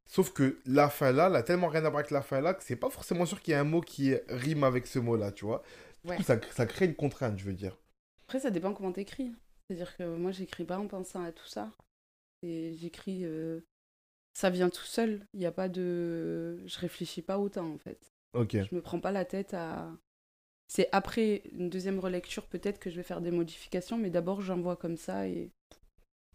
[0.07, 2.63] Sauf que la fin là, n'a tellement rien à voir avec la fin là que
[2.65, 5.45] c'est pas forcément sûr qu'il y ait un mot qui rime avec ce mot-là, tu
[5.45, 5.63] vois.
[6.05, 6.17] Du Ouais.
[6.17, 7.77] coup, ça, ça crée une contrainte, je veux dire.
[8.25, 9.33] Après, ça dépend comment t'écris.
[9.75, 11.71] C'est-à-dire que moi, j'écris pas en pensant à tout ça.
[12.43, 13.25] Et j'écris.
[13.25, 13.61] euh,
[14.35, 15.27] Ça vient tout seul.
[15.35, 16.59] Il n'y a pas de.
[16.67, 18.13] Je réfléchis pas autant, en fait.
[18.35, 18.53] Ok.
[18.57, 19.91] Je me prends pas la tête à.
[20.69, 24.77] C'est après une deuxième relecture, peut-être que je vais faire des modifications, mais d'abord, j'envoie
[24.77, 25.51] comme ça et.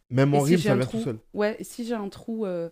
[0.09, 1.19] Même en Et rime, ça vient trou- tout seul.
[1.33, 2.69] Ouais, et si j'ai un trou euh,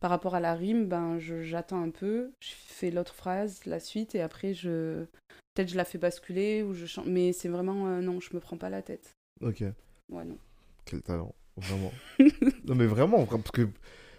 [0.00, 4.14] par rapport à la rime, ben j'attends un peu, je fais l'autre phrase, la suite,
[4.14, 5.04] et après je
[5.54, 7.06] peut-être je la fais basculer ou je chante.
[7.06, 9.12] Mais c'est vraiment euh, non, je me prends pas la tête.
[9.42, 9.62] Ok.
[10.10, 10.38] Ouais non.
[10.84, 11.34] Quel talent.
[11.56, 11.92] Vraiment.
[12.66, 13.68] non, mais vraiment, parce que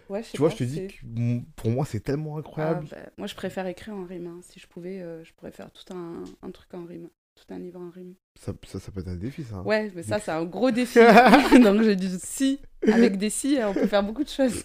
[0.08, 2.86] Ouais, Tu vois, pas, je te dis que pour moi, c'est tellement Ah, incroyable.
[2.90, 4.26] bah, moi je préfère écrire en rime.
[4.26, 4.40] hein.
[4.42, 7.58] Si je pouvais, euh, je pourrais faire tout un, un truc en rime, tout un
[7.58, 8.14] livre en rime.
[8.38, 9.56] Ça, ça, ça peut être un défi, ça.
[9.56, 9.62] hein.
[9.64, 10.98] Ouais, mais ça c'est un gros défi.
[11.64, 12.60] Donc j'ai dit si,
[12.90, 14.64] avec des si, on peut faire beaucoup de choses.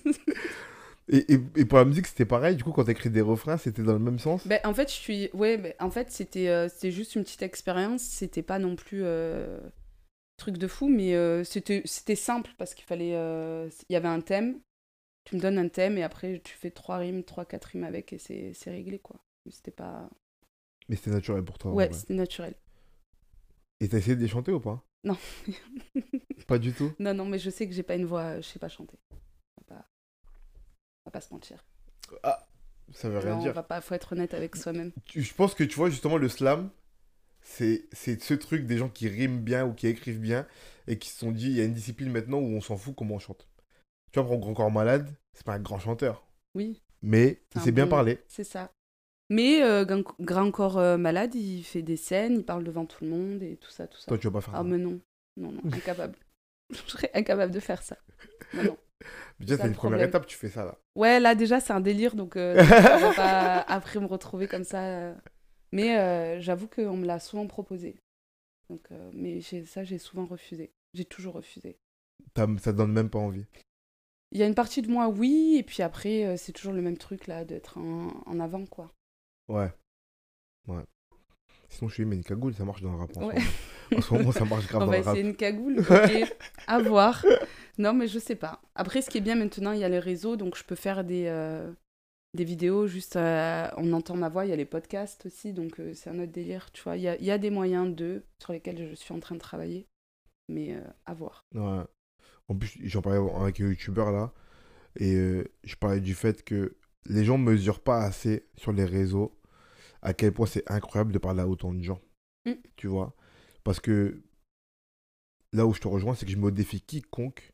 [1.12, 2.56] Et, et, et pour la musique, c'était pareil.
[2.56, 4.44] Du coup, quand t'écris des refrains, c'était dans le même sens?
[4.46, 5.30] Ben, en fait, je suis.
[5.34, 8.02] Ouais, ben, en fait, c'était euh, c'était juste une petite expérience.
[8.04, 9.60] C'était pas non plus euh,
[10.40, 13.14] truc de fou, mais euh, c'était simple parce qu'il fallait.
[13.16, 14.60] euh, Il y avait un thème.
[15.26, 18.14] Tu me donnes un thème et après, tu fais trois rimes, trois, quatre rimes avec
[18.14, 19.18] et c'est c'est réglé, quoi.
[19.46, 20.10] Mais C'était pas.
[20.88, 21.72] Mais c'était naturel pour toi.
[21.72, 22.56] Ouais, c'était naturel.
[23.80, 24.84] Et t'as essayé de les chanter ou pas?
[25.04, 25.18] Non.
[26.48, 26.92] Pas du tout?
[27.00, 28.38] non, non, mais je sais que j'ai pas une voix.
[28.42, 28.98] Je sais pas chanter.
[29.12, 29.86] On va pas,
[31.06, 31.64] on va pas se mentir.
[32.92, 33.54] Ça veut rien Non, on dire.
[33.54, 33.82] va pas.
[33.82, 34.92] Faut être honnête avec soi-même.
[35.16, 36.72] Je pense que tu vois, justement, le slam,
[37.50, 40.46] c'est ce truc des gens qui riment bien ou qui écrivent bien
[40.88, 42.96] et qui se sont dit, il y a une discipline maintenant où on s'en fout
[42.96, 43.48] comment on chante.
[44.12, 46.26] Tu vois, pour Grand Corps Malade, c'est pas un grand chanteur.
[46.56, 48.20] Oui, Mais il sait bien parler.
[48.28, 48.72] c'est ça.
[49.32, 49.86] Mais euh,
[50.20, 53.58] Grand Corps euh, Malade, il fait des scènes, il parle devant tout le monde et
[53.58, 54.06] tout ça, tout ça.
[54.08, 54.64] Toi, tu vas pas faire Ah, ça.
[54.64, 55.00] mais non.
[55.38, 56.18] Non, non, incapable.
[56.72, 57.98] Je serais incapable de faire ça.
[58.56, 58.78] Non, non.
[59.40, 60.78] Déjà, c'est une première étape, tu fais ça là.
[60.96, 64.64] Ouais, là déjà c'est un délire, donc euh, on va pas après me retrouver comme
[64.66, 65.14] ça.
[65.72, 67.96] Mais euh, j'avoue qu'on me l'a souvent proposé.
[68.70, 70.72] Donc, euh, mais ça, j'ai souvent refusé.
[70.94, 71.78] J'ai toujours refusé.
[72.34, 73.46] T'as- Ça te donne même pas envie.
[74.32, 76.82] Il y a une partie de moi, oui, et puis après, euh, c'est toujours le
[76.82, 78.92] même truc là, d'être en, en avant, quoi.
[79.48, 79.72] Ouais.
[80.68, 80.84] Ouais.
[81.68, 83.16] Sinon, je suis mais une cagoule, ça marche dans le rap.
[83.18, 83.36] En, Ouais.
[83.40, 83.98] ce, moment.
[83.98, 85.16] en ce moment, ça marche grave dans le rap.
[85.16, 86.36] essayer une cagoule, ok,
[86.68, 87.26] à voir.
[87.80, 88.62] Non, mais je sais pas.
[88.76, 91.04] Après, ce qui est bien maintenant, il y a les réseaux, donc je peux faire
[91.04, 91.26] des,
[92.34, 95.80] des vidéos, juste euh, on entend ma voix, il y a les podcasts aussi, donc
[95.80, 96.96] euh, c'est un autre délire, tu vois.
[96.96, 99.36] Il y a, il y a des moyens d'eux sur lesquels je suis en train
[99.36, 99.88] de travailler,
[100.48, 101.46] mais euh, à voir.
[101.56, 101.84] Ouais.
[102.48, 104.34] En plus, j'en parlais avec un youtubeur là,
[104.98, 109.40] et euh, je parlais du fait que les gens mesurent pas assez sur les réseaux
[110.02, 112.02] à quel point c'est incroyable de parler à autant de gens.
[112.46, 112.54] Mm.
[112.76, 113.16] Tu vois
[113.64, 114.24] Parce que
[115.52, 117.54] là où je te rejoins, c'est que je me défie quiconque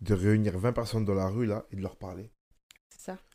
[0.00, 2.30] de réunir 20 personnes dans la rue là et de leur parler.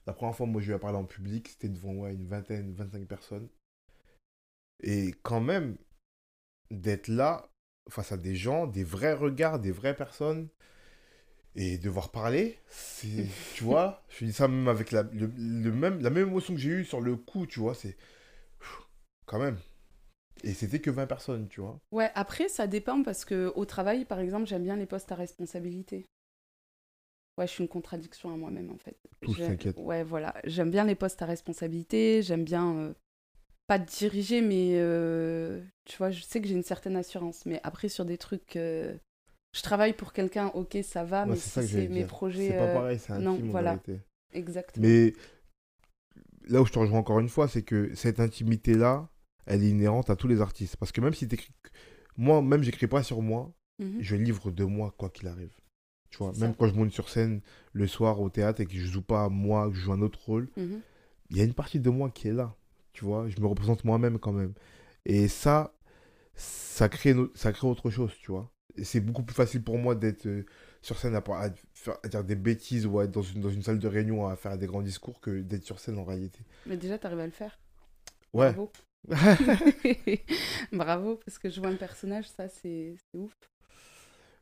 [0.08, 2.74] La première fois, moi, je lui ai parlé en public, c'était devant ouais, une vingtaine,
[2.74, 3.50] 25 personnes.
[4.82, 5.78] Et quand même,
[6.72, 7.50] d'être là,
[7.90, 10.50] face à des gens, des vrais regards, des vraies personnes,
[11.56, 16.02] et devoir parler, c'est, tu vois, je dis ça même avec la, le, le même,
[16.02, 17.98] la même émotion que j'ai eue sur le coup, tu vois, c'est,
[19.26, 19.58] quand même.
[20.44, 21.80] Et c'était que 20 personnes, tu vois.
[21.92, 25.16] Ouais, après, ça dépend parce que au travail, par exemple, j'aime bien les postes à
[25.16, 26.06] responsabilité.
[27.38, 28.98] Ouais, je suis une contradiction à moi-même en fait.
[29.22, 29.78] Tous, J'ai- t'inquiète.
[29.80, 30.36] Ouais, voilà.
[30.44, 32.94] J'aime bien les postes à responsabilité, j'aime bien euh,
[33.68, 37.46] pas diriger, mais euh, tu vois, je sais que j'ai une certaine assurance.
[37.46, 38.56] Mais après, sur des trucs.
[38.58, 38.96] euh,
[39.54, 42.08] je travaille pour quelqu'un, ok, ça va, Ouais, mais c'est si c'est mes dire.
[42.08, 42.48] projets.
[42.48, 43.80] C'est pas euh, pareil, c'est non, voilà.
[44.34, 44.86] Exactement.
[44.88, 45.14] Mais
[46.48, 49.10] là où je te rejoins encore une fois, c'est que cette intimité-là,
[49.46, 50.78] elle est inhérente à tous les artistes.
[50.78, 51.52] Parce que même si t'écris...
[52.18, 54.02] Moi, même, j'écris pas sur moi, Mhm.
[54.02, 55.54] je livre de moi, quoi qu'il arrive.
[56.12, 56.56] Tu vois, même ça.
[56.60, 57.42] quand je monte sur scène
[57.74, 60.20] le soir au théâtre et que je joue pas moi, que je joue un autre
[60.26, 60.82] rôle, Mhm.
[61.32, 62.56] il y a une partie de moi qui est là.
[62.94, 64.54] Tu vois, je me représente moi-même quand même.
[65.06, 65.74] Et ça,
[66.36, 68.52] ça crée, no- ça crée autre chose, tu vois.
[68.84, 70.46] C'est beaucoup plus facile pour moi d'être euh,
[70.82, 73.50] sur scène à, à faire, à dire des bêtises ou à être dans une, dans
[73.50, 76.40] une salle de réunion à faire des grands discours que d'être sur scène en réalité.
[76.66, 77.60] Mais déjà, t'arrives à le faire.
[78.34, 78.54] Ouais.
[78.54, 78.72] Bravo.
[80.72, 83.36] Bravo, parce que jouer un personnage, ça, c'est ouf.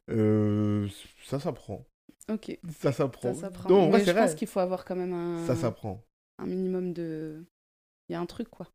[0.10, 0.88] Euh,
[1.26, 1.86] ça s'apprend.
[2.30, 3.34] Ok, Ça s'apprend.
[3.34, 3.90] ça s'apprend.
[3.90, 4.36] Mais c'est je pense vrai.
[4.36, 6.04] qu'il faut avoir quand même un, Ça s'apprend.
[6.38, 7.44] un minimum de.
[8.08, 8.68] Il y a un truc, quoi.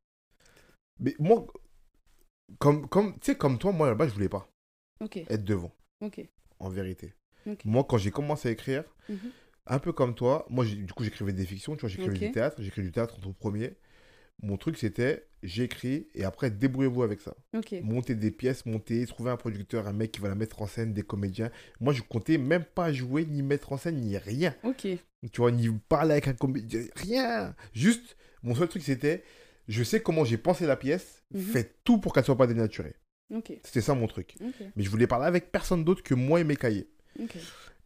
[1.01, 1.47] Mais moi,
[2.59, 4.49] comme, comme, tu sais, comme toi, moi là-bas, je voulais pas
[5.01, 6.20] Ok, être devant, ok.
[6.61, 7.14] en vérité.
[7.47, 7.64] Ok.
[7.64, 9.30] Moi, quand j'ai commencé à écrire, Mhm.
[9.66, 12.62] un peu comme toi, moi, du coup, j'écrivais des fictions, tu vois, j'écrivais du théâtre,
[12.62, 13.76] j'écris du théâtre en tout premier.
[14.43, 17.35] Mon truc, c'était, j'écris et après, débrouillez-vous avec ça.
[17.57, 17.75] Ok.
[17.83, 20.93] Monter des pièces, monter, trouver un producteur, un mec qui va la mettre en scène,
[20.93, 21.51] des comédiens.
[21.81, 24.55] Moi, je comptais même pas jouer, ni mettre en scène, ni rien.
[25.33, 27.55] Tu vois, ni parler avec un comédien, rien.
[27.73, 29.23] Juste, mon seul truc, c'était,
[29.69, 32.97] je sais comment j'ai pensé la pièce, faites tout pour qu'elle soit pas dénaturée.
[33.63, 34.37] C'était ça mon truc.
[34.77, 36.89] Mais je voulais parler avec personne d'autre que moi et mes cahiers.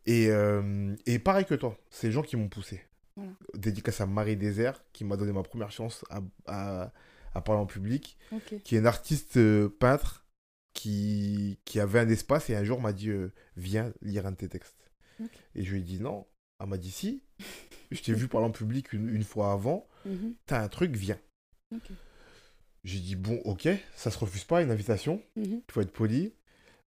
[0.07, 2.81] Et, euh, et pareil que toi, c'est les gens qui m'ont poussé.
[3.17, 3.33] Voilà.
[3.55, 6.93] Dédicace à Marie Désert, qui m'a donné ma première chance à, à,
[7.35, 8.18] à parler en public,
[8.64, 10.26] qui est une artiste euh, peintre
[10.72, 14.37] qui, qui avait un espace et un jour m'a dit euh, Viens lire un de
[14.37, 14.91] tes textes.
[15.55, 16.26] Et je lui ai dit non.
[16.61, 17.22] Elle m'a dit si.
[17.91, 19.89] je t'ai vu parler en public une, une fois avant.
[20.05, 20.35] Mhm.
[20.47, 21.18] T'as un truc, viens.
[22.85, 25.22] J'ai dit bon, ok, ça se refuse pas une invitation.
[25.37, 25.62] Mhm.
[25.68, 26.33] Il faut être poli.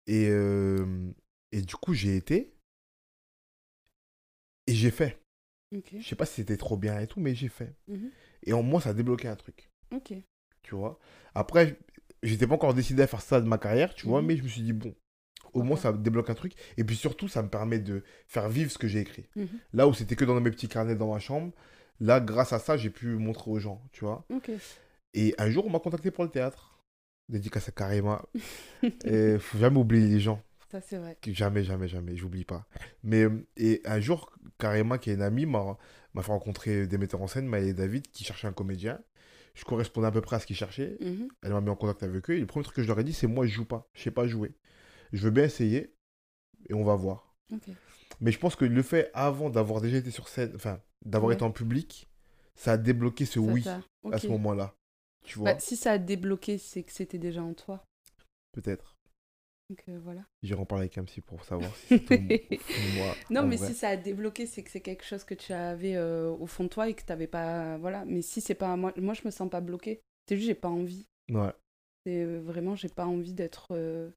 [0.05, 1.11] Et, euh,
[1.51, 2.53] et du coup, j'ai été.
[4.67, 5.21] Et j'ai fait.
[5.71, 7.73] Je sais pas si c'était trop bien et tout, mais j'ai fait.
[7.87, 8.11] Mhm.
[8.43, 9.66] Et en moi, ça a débloqué un truc.
[9.93, 10.13] Ok.
[10.63, 10.99] Tu vois?
[11.35, 11.77] Après,
[12.23, 14.27] j'étais pas encore décidé à faire ça de ma carrière, tu vois, Mhm.
[14.27, 14.93] mais je me suis dit, bon,
[15.53, 16.53] au moins, ça débloque un truc.
[16.77, 19.27] Et puis surtout, ça me permet de faire vivre ce que j'ai écrit.
[19.35, 19.47] Mhm.
[19.73, 21.53] Là où c'était que dans mes petits carnets dans ma chambre,
[21.99, 24.25] là, grâce à ça, j'ai pu montrer aux gens, tu vois.
[24.33, 24.51] Ok.
[25.13, 26.73] Et un jour, on m'a contacté pour le théâtre.
[27.29, 28.23] Dédicace à Karima.
[29.05, 30.41] Et faut jamais oublier les gens.
[30.71, 31.17] Ça, c'est vrai.
[31.25, 32.65] Jamais, jamais, jamais, j'oublie pas.
[33.03, 33.25] Mais
[33.55, 35.77] et un jour, Karima, qui est une amie, m'a
[36.13, 38.99] m'a fait rencontrer des metteurs en scène, Maëlle et David, qui cherchaient un comédien.
[39.57, 40.97] Je correspondais à peu près à ce qu'ils cherchaient.
[41.01, 41.29] Mhm.
[41.41, 42.35] Elle m'a mis en contact avec eux.
[42.35, 43.89] Et le premier truc que je leur ai dit, c'est moi, je joue pas.
[43.93, 44.53] Je sais pas jouer.
[45.13, 45.95] Je veux bien essayer
[46.69, 47.33] et on va voir.
[48.21, 51.33] Mais je pense que le fait, avant d'avoir déjà été sur scène, enfin, d'avoir Ouais.
[51.35, 52.07] été en public,
[52.55, 53.63] ça a débloqué ce Ça oui
[54.11, 54.75] à ce moment-là.
[55.25, 57.83] Tu vois, Bah, si ça a débloqué, c'est que c'était déjà en toi.
[58.53, 58.96] peut-être.
[59.69, 60.21] Donc euh, voilà.
[60.43, 63.15] J'irai en parler avec un psy pour savoir si de moi.
[63.29, 63.67] Non, mais vrai.
[63.67, 66.63] si ça a débloqué, c'est que c'est quelque chose que tu avais euh, au fond
[66.63, 67.77] de toi et que tu n'avais pas.
[67.77, 68.05] Voilà.
[68.05, 68.75] Mais si c'est pas.
[68.77, 70.01] Moi, moi, je me sens pas bloquée.
[70.27, 71.05] C'est juste, j'ai pas envie.
[71.29, 71.51] Ouais.
[72.05, 74.09] C'est euh, vraiment, j'ai pas envie d'être euh,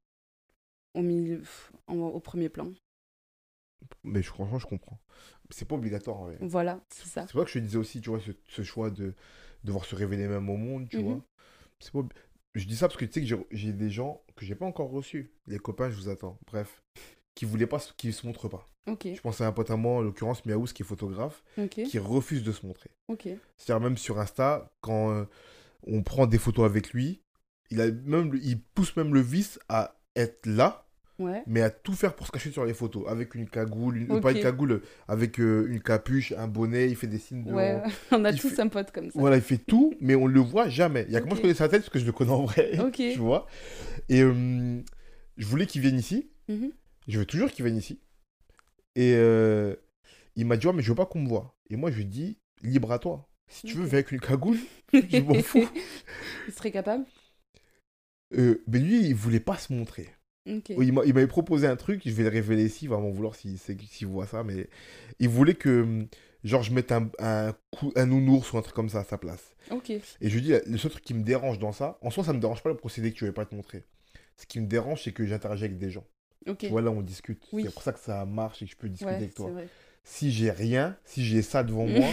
[0.95, 1.43] au milieu,
[1.89, 2.71] en- au premier plan.
[4.05, 5.01] Mais je, franchement, je comprends.
[5.51, 6.39] C'est pas obligatoire en vrai.
[6.41, 7.27] Voilà, c'est ça.
[7.27, 9.15] C'est pour ça que je te disais aussi, tu vois, ce, ce choix de
[9.65, 11.05] devoir se révéler même au monde, tu Mhm.
[11.05, 11.25] vois.
[12.03, 12.09] Pas...
[12.55, 14.91] Je dis ça parce que tu sais que j'ai des gens que j'ai pas encore
[14.91, 15.30] reçus.
[15.47, 16.38] Les copains, je vous attends.
[16.47, 16.82] Bref.
[17.34, 18.66] Qui voulaient pas, qui se montrent pas.
[18.88, 21.99] Ok, Je pense à un pote à moi, en l'occurrence Miaous, qui est photographe, qui
[21.99, 22.91] refuse de se montrer.
[23.09, 23.28] ok.
[23.57, 25.24] C'est-à-dire même sur Insta, quand euh,
[25.86, 27.20] on prend des photos avec lui,
[27.70, 30.86] il, a même, il pousse même le vice à être là,
[31.20, 33.05] Ouais, mais à tout faire pour se cacher sur les photos.
[33.07, 37.07] Avec une cagoule, une, pas une cagoule, avec euh, une capuche, un bonnet, il fait
[37.09, 37.53] des signes de...
[37.53, 37.82] ouais.
[38.11, 39.20] On a il tous fait- un pote comme ça.
[39.20, 41.05] Voilà, il fait tout, mais on le voit jamais.
[41.09, 42.45] Il y a que moi, je connais sa tête parce que je le connais en
[42.45, 42.78] vrai.
[42.80, 42.95] Ok.
[42.97, 43.47] Tu vois
[44.11, 44.83] Et euh,
[45.39, 46.31] je voulais qu'il vienne ici.
[46.49, 46.71] Mhm.
[47.09, 47.99] Je veux toujours qu'il vienne ici.
[48.97, 49.75] Et euh,
[50.37, 51.57] il m'a dit, ouais, mais je veux pas qu'on me voit.
[51.71, 53.27] Et moi, je lui ai dit, libre à toi.
[53.49, 54.59] Si tu veux, viens avec une cagoule.
[54.93, 55.69] Je m'en fous.
[56.49, 57.05] Il serait capable?
[58.37, 60.09] Euh, mais lui, il voulait pas se montrer.
[60.49, 60.73] Ok.
[60.77, 63.35] Oui, Il m'a- il m'avait proposé un truc, je vais le révéler ici, m'en vouloir
[63.35, 64.69] s'il s'il voit ça, mais
[65.19, 66.07] il voulait que, hum,
[66.45, 69.19] genre, je mette un, un, cou- un nounours ou un truc comme ça à sa
[69.19, 69.55] place.
[70.21, 72.33] Et je lui dis, le seul truc qui me dérange dans ça, en soi, ça
[72.33, 73.85] me dérange pas le procédé que tu ne veux pas te montrer.
[74.41, 76.05] Ce qui me dérange, c'est que j'interagis avec des gens.
[76.59, 77.43] Tu vois, là, on discute.
[77.53, 77.64] Oui.
[77.66, 79.51] C'est pour ça que ça marche et que je peux discuter Ouais, avec toi.
[79.51, 79.68] vrai.
[80.03, 82.09] Si j'ai rien, si j'ai ça devant moi,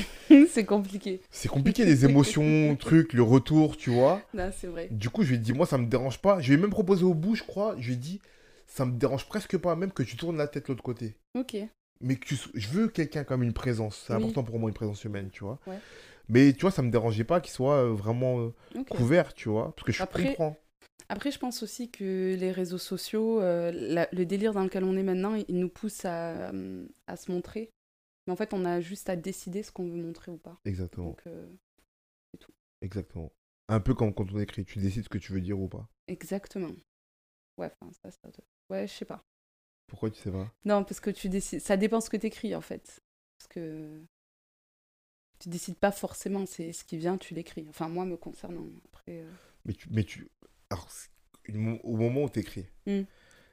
[0.52, 1.22] c'est compliqué.
[1.32, 4.22] c'est compliqué, les émotions, trucs, le retour, tu vois.
[4.34, 4.90] Là, c'est vrai.
[4.92, 6.42] Du coup, je lui ai dit, moi, ça me dérange pas.
[6.42, 7.76] Je lui ai même proposé au bout, je crois.
[7.80, 8.20] Je lui ai dit,
[8.68, 11.16] ça me dérange presque pas, même que tu tournes la tête de l'autre côté.
[11.34, 11.56] Ok.
[12.02, 14.04] Mais que tu je veux quelqu'un comme une présence.
[14.06, 14.20] C'est Oui.
[14.22, 15.58] important pour moi, une présence humaine, tu vois.
[15.66, 15.80] Ouais.
[16.28, 19.74] Mais tu vois, ça me dérangeait pas qu'il soit euh, vraiment euh, couvert, tu vois.
[19.74, 20.58] Parce que je Après, comprends.
[21.10, 24.98] Après, je pense aussi que les réseaux sociaux, euh, la- le délire dans lequel on
[24.98, 26.52] est maintenant, il il nous pousse à,
[27.08, 27.70] à se montrer.
[28.26, 30.60] Mais en fait, on a juste à décider ce qu'on veut montrer ou pas.
[30.66, 31.08] Exactement.
[31.08, 31.48] Donc, euh,
[32.82, 33.32] Exactement.
[33.70, 35.90] Un peu comme quand on écrit, tu décides ce que tu veux dire ou pas.
[36.08, 36.72] exactement.
[37.58, 38.30] Ouais, enfin, ça,
[38.70, 39.24] Ouais, je sais pas.
[39.88, 40.54] Pourquoi tu sais pas?
[40.66, 41.62] Non, parce que tu décides.
[41.62, 43.00] Ça dépend ce que tu écris, en fait.
[43.38, 44.04] Parce que.
[45.40, 47.66] Tu décides pas forcément, c'est ce qui vient, tu l'écris.
[47.70, 48.68] Enfin, moi, me concernant.
[48.94, 49.22] Après.
[49.22, 49.32] euh,
[49.66, 49.88] Mais tu.
[49.90, 50.28] Mais tu...
[50.70, 50.88] Alors,
[51.46, 53.02] une au moment où tu écris, Hmm.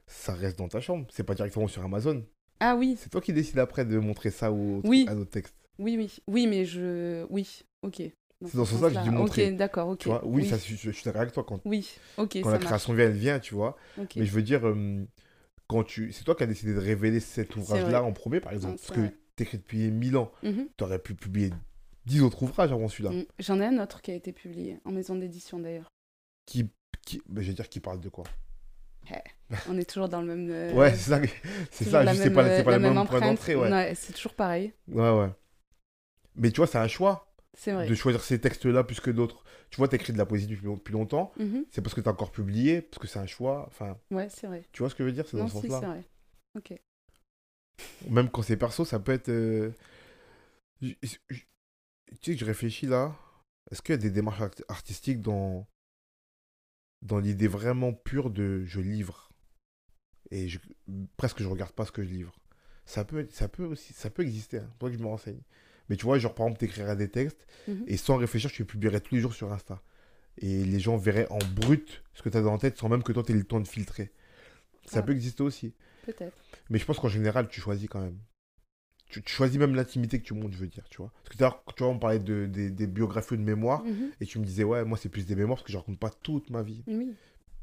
[0.06, 1.06] ça reste dans ta chambre.
[1.12, 2.24] C'est pas directement sur Amazon.
[2.60, 5.06] Ah oui, C'est toi qui décides après de montrer ça Oui.
[5.08, 5.54] à d'autres textes.
[5.78, 6.16] oui, oui.
[6.26, 7.24] Oui, mais je.
[7.30, 8.02] Oui, ok.
[8.46, 9.50] C'est dans ce sens-là que je dis montrer.
[9.50, 9.98] Ok, d'accord, ok.
[9.98, 11.44] Tu vois Oui, Ça, je, je suis d'accord avec toi.
[11.44, 11.88] Quand, Oui,
[12.18, 13.76] ok, quand ça la création vient, elle vient, tu vois.
[14.16, 15.02] Mais je veux dire, euh,
[15.66, 16.12] quand tu...
[16.12, 18.72] c'est toi qui as décidé de révéler cet ouvrage-là en premier, par exemple.
[18.74, 19.14] Non, parce que vrai.
[19.36, 20.30] t'écris depuis 1000 ans.
[20.42, 20.68] Mhm.
[20.76, 21.50] Tu aurais pu publier
[22.06, 23.10] 10 autres ouvrages avant celui-là.
[23.12, 23.24] Mm.
[23.38, 25.88] J'en ai un autre qui a été publié, en maison d'édition d'ailleurs.
[26.44, 26.68] Qui,
[27.04, 27.22] qui...
[27.28, 28.24] ben, je vais dire qui parle de quoi?
[29.68, 30.50] On est toujours dans le même.
[30.50, 31.20] euh, Ouais, c'est ça,
[31.70, 33.94] c'est ça, la juste c'est pas, c'est pas la même même point d'entrée, ouais.
[33.94, 34.72] c'est toujours pareil.
[34.88, 35.30] Ouais, ouais.
[36.36, 37.86] Mais tu vois, c'est un choix C'est vrai.
[37.86, 39.44] de choisir ces textes-là plus que d'autres.
[39.70, 41.64] Tu vois, t'écris de la poésie depuis, depuis longtemps, Mhm.
[41.70, 43.64] c'est parce que t'as encore publié, parce que c'est un choix.
[43.68, 44.62] Enfin, Ouais, c'est vrai.
[44.72, 45.26] tu vois ce que je veux dire?
[45.28, 45.88] C'est dans Non, ce si, c'est sens-là.
[45.88, 46.04] vrai.
[46.56, 46.74] Ok.
[48.08, 49.28] Même quand c'est perso, ça peut être.
[49.28, 49.70] euh,
[50.80, 50.96] Tu
[52.22, 53.14] sais que je réfléchis là.
[53.70, 55.66] Est-ce qu'il y a des démarches art- artistiques dans,
[57.04, 59.30] dans l'idée vraiment pure de je livre
[60.30, 60.58] et je...
[61.16, 62.34] presque je regarde pas ce que je livre
[62.86, 64.58] ça peut, ça peut aussi, ça peut exister.
[64.58, 64.68] Hein.
[64.78, 65.40] Faudrait que je me renseigne.
[65.88, 67.84] Mais tu vois, genre par exemple, t'écrirais des textes Mhm.
[67.86, 69.80] et sans réfléchir, tu les publierais tous les jours sur Insta.
[70.36, 73.02] Et les gens verraient en brut ce que tu as dans la tête sans même
[73.02, 74.12] que toi tu aies le temps de filtrer.
[74.84, 75.02] Ça Ah.
[75.02, 75.72] peut exister aussi.
[76.04, 76.36] Peut-être.
[76.68, 78.18] Mais je pense qu'en général, tu choisis quand même.
[79.14, 81.10] Tu, tu choisis même l'intimité que tu montes, je veux dire, tu vois.
[81.22, 83.42] Parce que tout à l'heure, tu vois, on parlait de, des- des biographies ou de
[83.42, 84.10] mémoires, Mhm.
[84.20, 86.10] et tu me disais, ouais, moi, c'est plus des mémoires parce que je raconte pas
[86.10, 87.14] toute ma vie, Oui.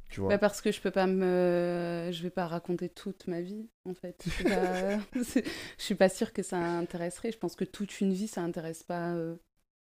[0.08, 0.30] tu vois.
[0.30, 2.10] Bah, parce que je peux pas me.
[2.14, 4.24] Je vais pas raconter toute ma vie, en fait.
[4.26, 5.44] Je suis pas, je
[5.84, 7.34] suis pas sûre que ça intéresserait.
[7.34, 9.14] Je pense que toute une vie, ça intéresse pas.
[9.14, 9.36] euh,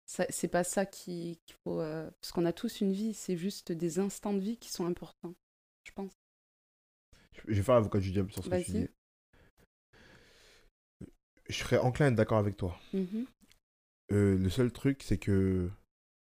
[0.04, 1.80] C'est pas ça qui- qu'il faut.
[1.80, 4.86] euh, Parce qu'on a tous une vie, c'est juste des instants de vie qui sont
[4.86, 5.34] importants,
[5.84, 6.12] je pense.
[7.48, 8.88] Je vais faire l'avocat du diable sur ce que tu dis.
[11.49, 12.78] Je serais enclin à être d'accord avec toi.
[12.92, 13.26] Mhm.
[14.12, 15.68] Euh, le seul truc, c'est que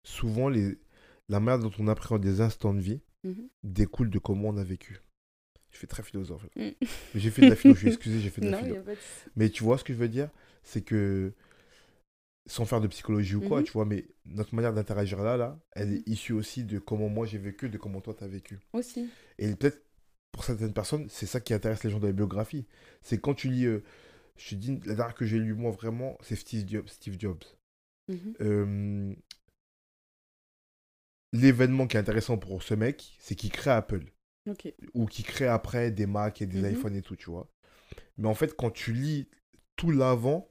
[0.04, 0.78] souvent, les...
[1.28, 3.48] la manière dont on appréhende des instants de vie Mhm.
[3.62, 5.00] découle de comment on a vécu.
[5.72, 6.46] Je fais très philosophe.
[6.56, 6.70] Mm.
[7.14, 8.82] J'ai fait de la philo, je suis excusé, j'ai fait de la Non, philo.
[8.82, 8.98] pas de.
[9.36, 10.30] Mais tu vois ce que je veux dire?
[10.64, 11.32] C'est que,
[12.46, 13.64] sans faire de psychologie ou quoi, Mhm.
[13.66, 17.26] tu vois, mais notre manière d'interagir là, là, elle est issue aussi de comment moi
[17.26, 18.58] j'ai vécu, de comment toi t'as vécu.
[18.72, 19.08] Aussi.
[19.38, 19.84] Et peut-être,
[20.32, 22.66] pour certaines personnes, c'est ça qui intéresse les gens dans les biographies.
[23.02, 23.82] C'est quand tu lis, euh,
[24.42, 26.88] je te dis, la dernière que j'ai lu moi vraiment, c'est Steve Jobs.
[26.88, 27.44] Steve Jobs.
[28.08, 28.34] Mhm.
[28.40, 29.14] Euh,
[31.32, 34.04] L'événement qui est intéressant pour ce mec, c'est qu'il crée Apple.
[34.94, 36.72] Ou qui crée après des Mac et des Mhm.
[36.72, 37.48] iPhones et tout, tu vois.
[38.16, 39.28] Mais en fait, quand tu lis
[39.76, 40.50] tout l'avant,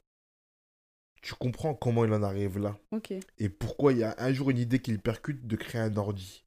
[1.21, 2.77] tu comprends comment il en arrive là.
[3.37, 5.97] Et pourquoi il y a un jour une idée qui le percute de créer un
[5.97, 6.45] ordi,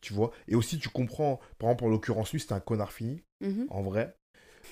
[0.00, 0.30] tu vois.
[0.48, 3.66] Et aussi, tu comprends, par exemple, en l'occurrence, lui, c'était un connard fini, Mhm.
[3.68, 4.16] en vrai.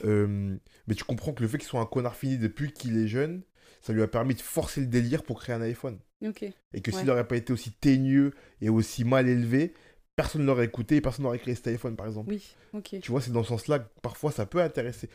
[0.05, 3.07] Euh, mais tu comprends que le fait qu'il soit un connard fini depuis qu'il est
[3.09, 3.43] jeune,
[3.81, 5.99] ça lui a permis de forcer le délire pour créer un iPhone.
[6.25, 6.43] Ok.
[6.43, 6.97] Et que Ouais.
[6.99, 9.75] s'il n'aurait pas été aussi teigneux et aussi mal élevé,
[10.17, 12.31] personne ne l'aurait écouté et personne n'aurait créé cet iPhone, par exemple.
[12.31, 12.55] Oui.
[12.73, 12.97] Ok.
[13.03, 15.09] Tu vois, c'est dans ce sens-là que parfois ça peut intéresser.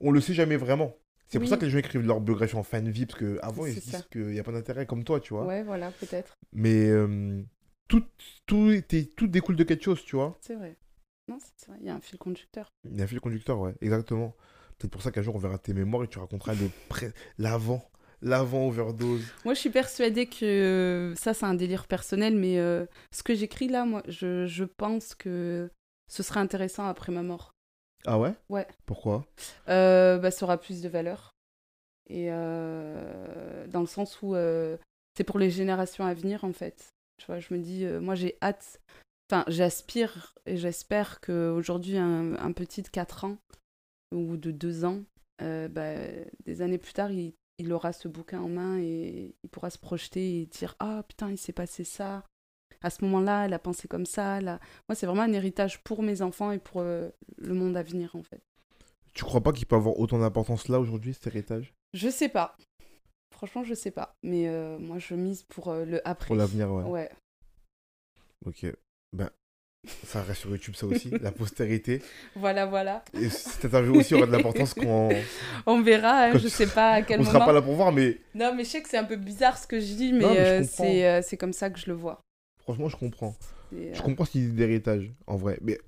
[0.00, 0.96] On le sait jamais vraiment.
[1.28, 3.74] C'est pour ça que les gens écrivent leur biographie en de vie, parce qu'avant ils
[3.74, 5.44] se disent qu'il n'y a pas d'intérêt comme toi, tu vois.
[5.44, 6.34] Ouais, voilà, peut-être.
[6.52, 7.42] Mais euh,
[7.88, 8.04] tout,
[8.46, 8.70] tout,
[9.16, 10.38] tout découle de quelque chose, tu vois.
[10.40, 10.76] C'est vrai.
[11.28, 11.78] Non, c'est vrai.
[11.80, 12.68] Il y a un fil conducteur.
[12.90, 14.34] Il y a un fil conducteur, ouais, exactement.
[14.78, 17.82] Peut-être pour ça qu'un jour on verra tes mémoires et tu raconteras le pré- l'avant,
[18.22, 19.22] l'avant overdose.
[19.44, 23.68] Moi, je suis persuadée que ça, c'est un délire personnel, mais euh, ce que j'écris
[23.68, 25.70] là, moi, je, je pense que
[26.08, 27.52] ce serait intéressant après ma mort.
[28.04, 28.34] Ah ouais?
[28.50, 28.66] Ouais.
[28.84, 29.26] Pourquoi?
[29.68, 31.30] Euh, bah, ça aura plus de valeur.
[32.08, 34.76] Et euh, dans le sens où euh,
[35.16, 36.90] c'est pour les générations à venir, en fait.
[37.18, 38.78] Tu vois, je me dis, euh, moi, j'ai hâte,
[39.30, 43.38] enfin, j'aspire et j'espère qu'aujourd'hui, un, un petit de 4 ans
[44.12, 45.02] ou de 2 ans,
[45.42, 45.94] euh, bah,
[46.44, 49.78] des années plus tard, il, il aura ce bouquin en main et il pourra se
[49.78, 52.24] projeter et dire Ah putain, il s'est passé ça.
[52.82, 54.40] À ce moment-là, elle a pensé comme ça.
[54.40, 54.60] Là.
[54.88, 57.08] Moi, c'est vraiment un héritage pour mes enfants et pour euh,
[57.38, 58.42] le monde à venir, en fait.
[59.14, 61.72] Tu crois pas qu'il peut avoir autant d'importance là aujourd'hui, cet héritage?
[61.94, 62.56] Je sais pas.
[63.34, 64.14] Franchement, je sais pas.
[64.22, 66.28] Mais euh, moi, je mise pour le après.
[66.28, 66.84] Pour l'avenir, ouais.
[66.84, 67.10] Ouais.
[68.44, 68.66] Ok.
[69.16, 69.30] Ben,
[70.04, 72.02] ça reste sur YouTube, ça aussi, la postérité.
[72.34, 73.04] Voilà, voilà.
[73.14, 75.08] Et cette interview aussi aura de l'importance quand
[75.64, 76.24] On verra.
[76.24, 77.32] hein, je sais pas à quel on moment.
[77.32, 79.56] sera pas là pour voir, mais Non, mais je sais que c'est un peu bizarre
[79.56, 82.20] ce que je dis, mais, euh, c'est euh, c'est comme ça que je le vois.
[82.58, 83.34] franchement, je comprends.
[83.70, 85.58] C'est, Je euh, comprends cette idée d'héritage, en vrai.
[85.62, 85.78] Mais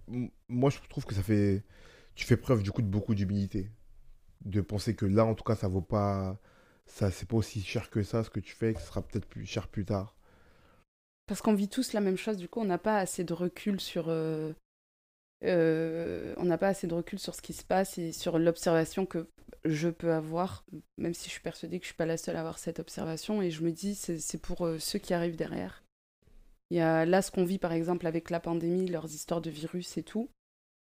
[0.49, 1.63] moi, je trouve que ça fait.
[2.15, 3.69] Tu fais preuve du coup de beaucoup d'humilité.
[4.45, 6.39] De penser que là, en tout cas, ça vaut pas.
[6.87, 9.27] Ça, c'est pas aussi cher que ça, ce que tu fais, que ce sera peut-être
[9.27, 10.15] plus cher plus tard.
[11.29, 13.81] Parce qu'on vit tous la même chose, du coup, on n'a pas assez de recul
[13.81, 14.07] sur.
[14.09, 14.53] euh,
[15.45, 19.07] euh, on n'a pas assez de recul sur ce qui se passe et sur l'observation
[19.07, 19.29] que
[19.65, 20.65] je peux avoir,
[20.97, 23.43] même si je suis persuadée que je suis pas la seule à avoir cette observation.
[23.43, 25.85] Et je me dis, c'est pour euh, ceux qui arrivent derrière.
[26.71, 29.51] Il y a là ce qu'on vit par exemple avec la pandémie, leurs histoires de
[29.51, 30.31] virus et tout.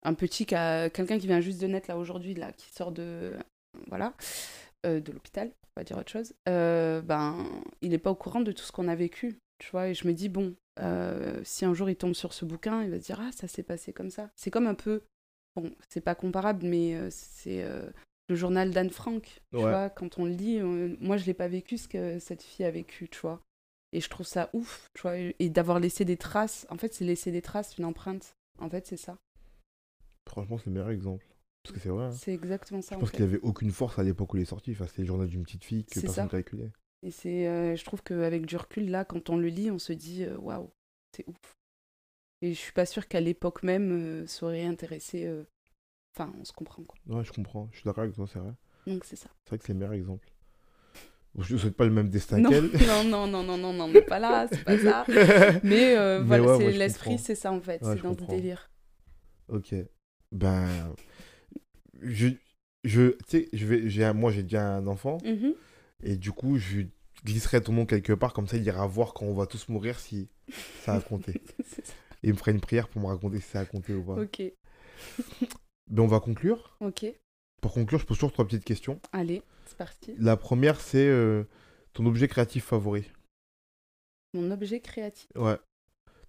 [0.04, 3.34] Un petit quelqu'un qui vient juste de naître là aujourd'hui, qui sort de
[3.88, 4.14] voilà
[4.84, 6.34] de l'hôpital, on va dire autre chose.
[6.46, 7.46] ben,
[7.82, 9.90] il n'est pas au courant de tout ce qu'on a vécu, tu vois.
[9.90, 12.92] Et je me dis bon, euh, si un jour il tombe sur ce bouquin, il
[12.92, 14.30] va se dire ah ça s'est passé comme ça.
[14.36, 15.04] C'est comme un peu
[15.56, 17.90] bon, c'est pas comparable, mais euh, c'est euh,
[18.30, 19.62] le journal d'Anne Frank, tu Ouais.
[19.64, 19.90] vois.
[19.90, 20.60] Quand on le lit,
[21.00, 23.42] moi je l'ai pas vécu ce que cette fille a vécu, tu vois.
[23.94, 25.16] Et je trouve ça ouf, tu vois.
[25.18, 26.68] Et d'avoir laissé des traces.
[26.70, 28.34] En fait, c'est laisser des traces, une empreinte.
[28.60, 29.18] En fait, c'est ça.
[30.28, 31.26] Franchement, c'est le meilleur exemple.
[31.64, 32.06] Parce que c'est vrai.
[32.06, 32.12] hein.
[32.12, 32.90] C'est exactement ça.
[32.92, 34.72] Je en pense qu'il avait aucune force à l'époque où il est sorti.
[34.72, 36.28] Enfin, c'était le journal d'une petite fille que personne ça.
[36.28, 36.72] calculait.
[37.06, 39.94] Et c'est, euh, je trouve qu'avec du recul, là, quand on le lit, on se
[39.94, 40.70] dit euh, waouh,
[41.16, 41.56] c'est ouf.
[42.42, 45.26] Et je suis pas sûre qu'à l'époque même, euh, ça aurait intéressé.
[45.26, 45.44] euh,
[46.16, 46.98] Enfin, on se comprend quoi.
[47.08, 47.68] Ouais, je comprends.
[47.72, 48.54] Je suis d'accord avec toi, c'est vrai.
[48.88, 49.30] Donc c'est ça.
[49.44, 50.28] C'est vrai que c'est le meilleur exemple.
[51.38, 52.70] Je ne souhaite pas le même destin Non, qu'elle.
[52.88, 55.06] non, non, non, non, non, non, on n'est pas là, c'est pas ça.
[55.64, 57.82] Mais, euh, Mais voilà, ouais, c'est ouais, l'esprit, c'est ça en fait.
[57.84, 58.36] Ouais, c'est dans le comprends.
[58.38, 58.70] délire.
[59.50, 59.76] Ok.
[60.32, 60.96] Ben,
[62.02, 62.28] je,
[62.84, 65.54] je, tu sais, je vais, j'ai, un- moi j'ai déjà un enfant Mhm.
[66.04, 66.82] et du coup je
[67.26, 70.00] glisserai ton nom quelque part comme ça il ira voir quand on va tous mourir
[70.00, 70.30] si
[70.84, 71.42] ça a compté.
[71.66, 71.94] C'est ça.
[72.24, 74.22] et il me fera une prière pour me raconter si ça a compté ou pas.
[74.22, 74.42] Ok,
[75.88, 76.78] Ben on va conclure.
[76.80, 77.06] ok.
[77.62, 79.02] Pour conclure, je pose toujours trois petites questions.
[79.12, 80.14] Allez, c'est parti.
[80.20, 81.44] La première c'est euh,
[81.94, 83.10] ton objet créatif favori.
[84.34, 85.58] Mon objet créatif, Ouais.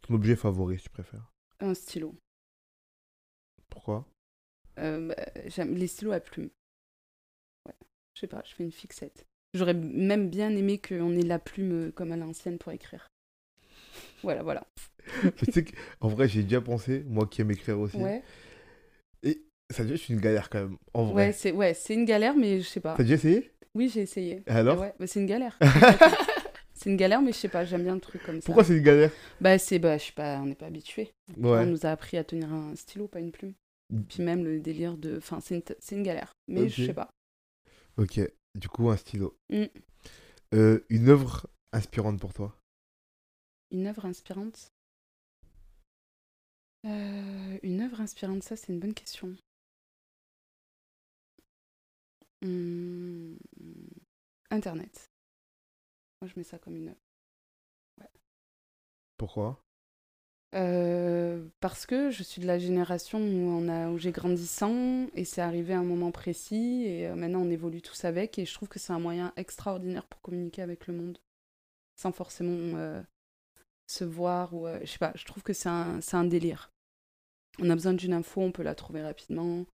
[0.02, 1.32] Ton objet favori si tu préfères.
[1.60, 2.14] un stylo.
[3.68, 4.06] Pourquoi?
[4.78, 5.16] Euh, bah,
[5.46, 6.50] j'aime les stylos à plumes.
[7.66, 7.74] Ouais,
[8.14, 9.26] je sais pas, je fais une fixette.
[9.56, 13.06] J'aurais même bien aimé qu'on ait la plume euh, comme à l'ancienne pour écrire.
[14.22, 14.66] Voilà, voilà.
[15.38, 17.96] Tu sais que- En vrai j'ai déjà pensé, moi qui aime écrire aussi.
[17.96, 18.22] Ouais,
[19.70, 20.76] Ça devient une galère quand même.
[20.94, 21.32] En ouais, vrai.
[21.32, 22.94] c'est ouais, c'est une galère, mais je sais pas.
[22.96, 23.50] T'as déjà essayé?
[23.74, 24.42] Oui, j'ai essayé.
[24.46, 24.80] Et alors?
[24.80, 25.58] Ouais, bah, c'est une galère.
[26.74, 28.46] c'est une galère, mais je sais pas, j'aime bien le truc comme ça.
[28.46, 29.10] Pourquoi c'est une galère?
[29.40, 31.10] Bah c'est bah je sais pas, on n'est pas habitué.
[31.42, 33.54] On nous a appris à tenir un stylo, pas une plume.
[34.08, 37.10] Puis même le délire de, enfin c'est une, une galère, mais je sais pas.
[37.98, 38.20] Ok,
[38.56, 39.38] du coup, un stylo.
[39.50, 39.66] Mm.
[40.54, 42.56] Euh, une œuvre inspirante pour toi?
[43.70, 44.72] Une œuvre inspirante?
[46.86, 49.36] Euh, Une œuvre inspirante, ça c'est une bonne question.
[52.42, 53.36] Hmm,
[54.50, 55.10] Internet.
[56.20, 57.00] Moi je mets ça comme une œuvre.
[59.18, 59.65] Pourquoi?
[60.54, 65.08] Euh, parce que je suis de la génération où, on a, où j'ai grandi sans,
[65.14, 68.46] et c'est arrivé à un moment précis, et euh, maintenant on évolue tous avec, et
[68.46, 71.18] je trouve que c'est un moyen extraordinaire pour communiquer avec le monde,
[71.96, 73.02] sans forcément euh,
[73.86, 76.70] se voir, ou je sais pas, je trouve que c'est un, un délire.
[77.58, 79.66] On a besoin d'une info, on peut la trouver rapidement.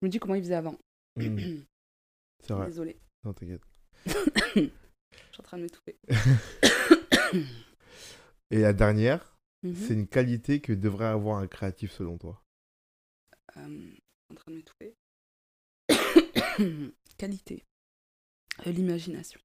[0.00, 0.76] Je me dis comment ils faisaient avant.
[1.16, 1.62] Mmh.
[2.42, 2.66] C'est vrai.
[2.66, 2.98] Désolée.
[3.24, 3.62] Non, t'inquiète.
[4.06, 5.98] je suis en train de m'étouffer.
[8.50, 9.29] Et la dernière,
[9.62, 9.74] Mhm.
[9.74, 12.42] c'est une qualité que devrait avoir un créatif selon toi?
[13.56, 13.92] Euh,
[14.30, 14.94] en train de m'étouffer.
[17.18, 17.64] Qualité.
[18.66, 19.40] Euh, L'imagination.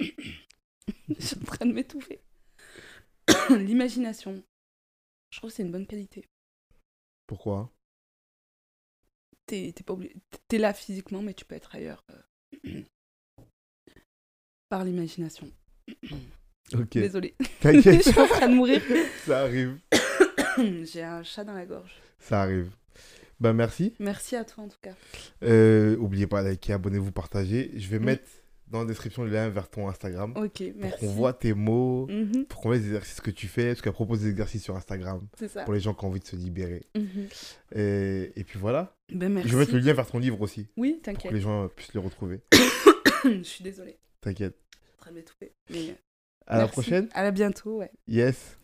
[0.00, 2.22] Je suis en train de m'étouffer.
[3.50, 4.42] L'imagination.
[5.30, 6.28] Je trouve que c'est une bonne qualité.
[7.26, 7.70] Pourquoi?
[9.46, 10.16] T'es t'es pas obligé-
[10.48, 12.02] t'es là physiquement, mais tu peux être ailleurs.
[12.10, 12.82] euh,
[14.70, 15.52] Par l'imagination.
[16.72, 16.90] Ok.
[16.92, 17.34] Désolée.
[17.40, 18.80] je T'inquiète, suis en train de mourir.
[19.26, 19.76] ça arrive.
[20.84, 21.92] J'ai un chat dans la gorge.
[22.18, 22.70] Ça arrive.
[23.40, 23.94] Ben merci.
[23.98, 24.94] Merci à toi en tout cas.
[25.42, 27.72] Euh, oubliez pas de liker, abonnez-vous, partagez.
[27.76, 28.04] Je vais Oui.
[28.04, 28.24] mettre
[28.68, 30.98] dans la description le lien vers ton Instagram Ok, pour merci.
[31.00, 33.92] qu'on voit tes mots, Mhm, pour qu'on voit les exercices que tu fais, parce qu'elle
[33.92, 35.64] propose des exercices sur Instagram c'est ça.
[35.64, 36.82] pour les gens qui ont envie de se libérer.
[36.96, 37.28] Mhm.
[37.74, 38.96] Et, et puis voilà.
[39.12, 39.48] Ben merci.
[39.48, 41.30] Je vais mettre le lien vers ton livre aussi, Oui, pour t'inquiète.
[41.30, 42.40] que les gens puissent le retrouver.
[43.24, 43.98] je suis désolée.
[44.20, 44.56] T'inquiète.
[44.72, 45.52] Je suis en train de m'étouffer.
[45.70, 45.94] Mais
[46.46, 47.08] À la prochaine.
[47.14, 47.90] À la bientôt, ouais.
[48.06, 48.58] Yes.